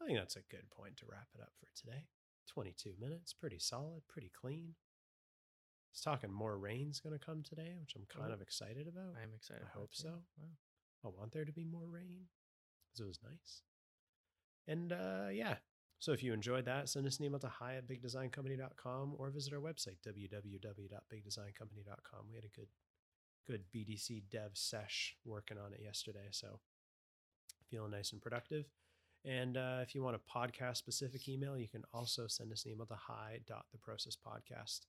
I 0.00 0.06
think 0.06 0.18
that's 0.18 0.36
a 0.36 0.42
good 0.42 0.68
point 0.70 0.96
to 0.98 1.06
wrap 1.06 1.28
it 1.34 1.40
up 1.40 1.52
for 1.56 1.68
today. 1.74 2.06
22 2.46 2.94
minutes, 2.98 3.32
pretty 3.32 3.58
solid, 3.58 4.02
pretty 4.08 4.30
clean. 4.38 4.74
It's 5.92 6.00
talking 6.02 6.32
more 6.32 6.58
rain's 6.58 7.00
going 7.00 7.18
to 7.18 7.24
come 7.24 7.42
today, 7.42 7.74
which 7.80 7.94
I'm 7.96 8.04
kind 8.06 8.30
Oh. 8.30 8.34
of 8.34 8.42
excited 8.42 8.86
about. 8.88 9.14
I 9.18 9.22
am 9.22 9.32
excited. 9.34 9.62
I 9.64 9.68
hope 9.78 9.94
so. 9.94 10.22
Wow. 10.38 10.48
I 11.04 11.08
want 11.08 11.32
there 11.32 11.44
to 11.44 11.52
be 11.52 11.64
more 11.64 11.86
rain 11.86 12.26
because 12.86 13.00
it 13.00 13.06
was 13.06 13.20
nice. 13.22 13.62
And 14.66 14.92
uh, 14.92 15.28
yeah, 15.32 15.56
so 15.98 16.12
if 16.12 16.22
you 16.22 16.32
enjoyed 16.32 16.64
that, 16.66 16.88
send 16.88 17.06
us 17.06 17.18
an 17.18 17.24
email 17.24 17.38
to 17.40 17.48
hi 17.48 17.76
at 17.76 17.86
bigdesigncompany.com 17.88 19.14
or 19.16 19.30
visit 19.30 19.52
our 19.54 19.60
website, 19.60 19.98
www.bigdesigncompany.com. 20.06 22.28
We 22.28 22.34
had 22.34 22.44
a 22.44 22.48
good, 22.48 22.68
good 23.46 23.64
BDC 23.74 24.24
dev 24.30 24.50
sesh 24.54 25.16
working 25.24 25.58
on 25.58 25.72
it 25.72 25.80
yesterday. 25.82 26.28
So 26.30 26.60
feeling 27.70 27.92
nice 27.92 28.12
and 28.12 28.20
productive. 28.20 28.66
And 29.26 29.56
uh, 29.56 29.78
if 29.82 29.94
you 29.94 30.02
want 30.02 30.16
a 30.16 30.20
podcast 30.38 30.76
specific 30.76 31.28
email, 31.28 31.58
you 31.58 31.68
can 31.68 31.82
also 31.92 32.26
send 32.28 32.52
us 32.52 32.64
an 32.64 32.70
email 32.72 32.86
to 32.86 32.94
hi.theprocesspodcast 32.94 34.80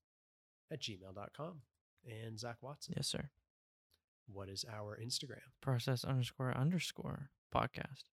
at 0.71 0.80
gmail.com. 0.80 1.62
And 2.08 2.39
Zak 2.39 2.58
Watson, 2.62 2.93
Yes, 2.95 3.08
sir. 3.08 3.30
what 4.32 4.47
is 4.50 4.63
our 4.71 4.97
Instagram? 5.04 5.41
Process 5.62 6.04
underscore 6.06 6.56
underscore 6.56 7.32
podcast. 7.54 8.04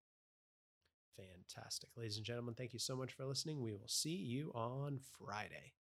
Fantastic. 1.15 1.89
Ladies 1.95 2.17
and 2.17 2.25
gentlemen, 2.25 2.55
thank 2.55 2.73
you 2.73 2.79
so 2.79 2.95
much 2.95 3.13
for 3.13 3.25
listening. 3.25 3.61
We 3.61 3.71
will 3.73 3.87
see 3.87 4.15
you 4.15 4.51
on 4.55 4.99
Friday. 5.17 5.73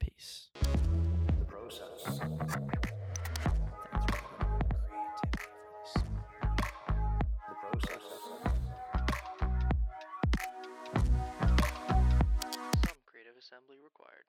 Peace. 0.00 0.48
The 0.62 1.44
process. 1.46 2.20
required. 13.78 14.26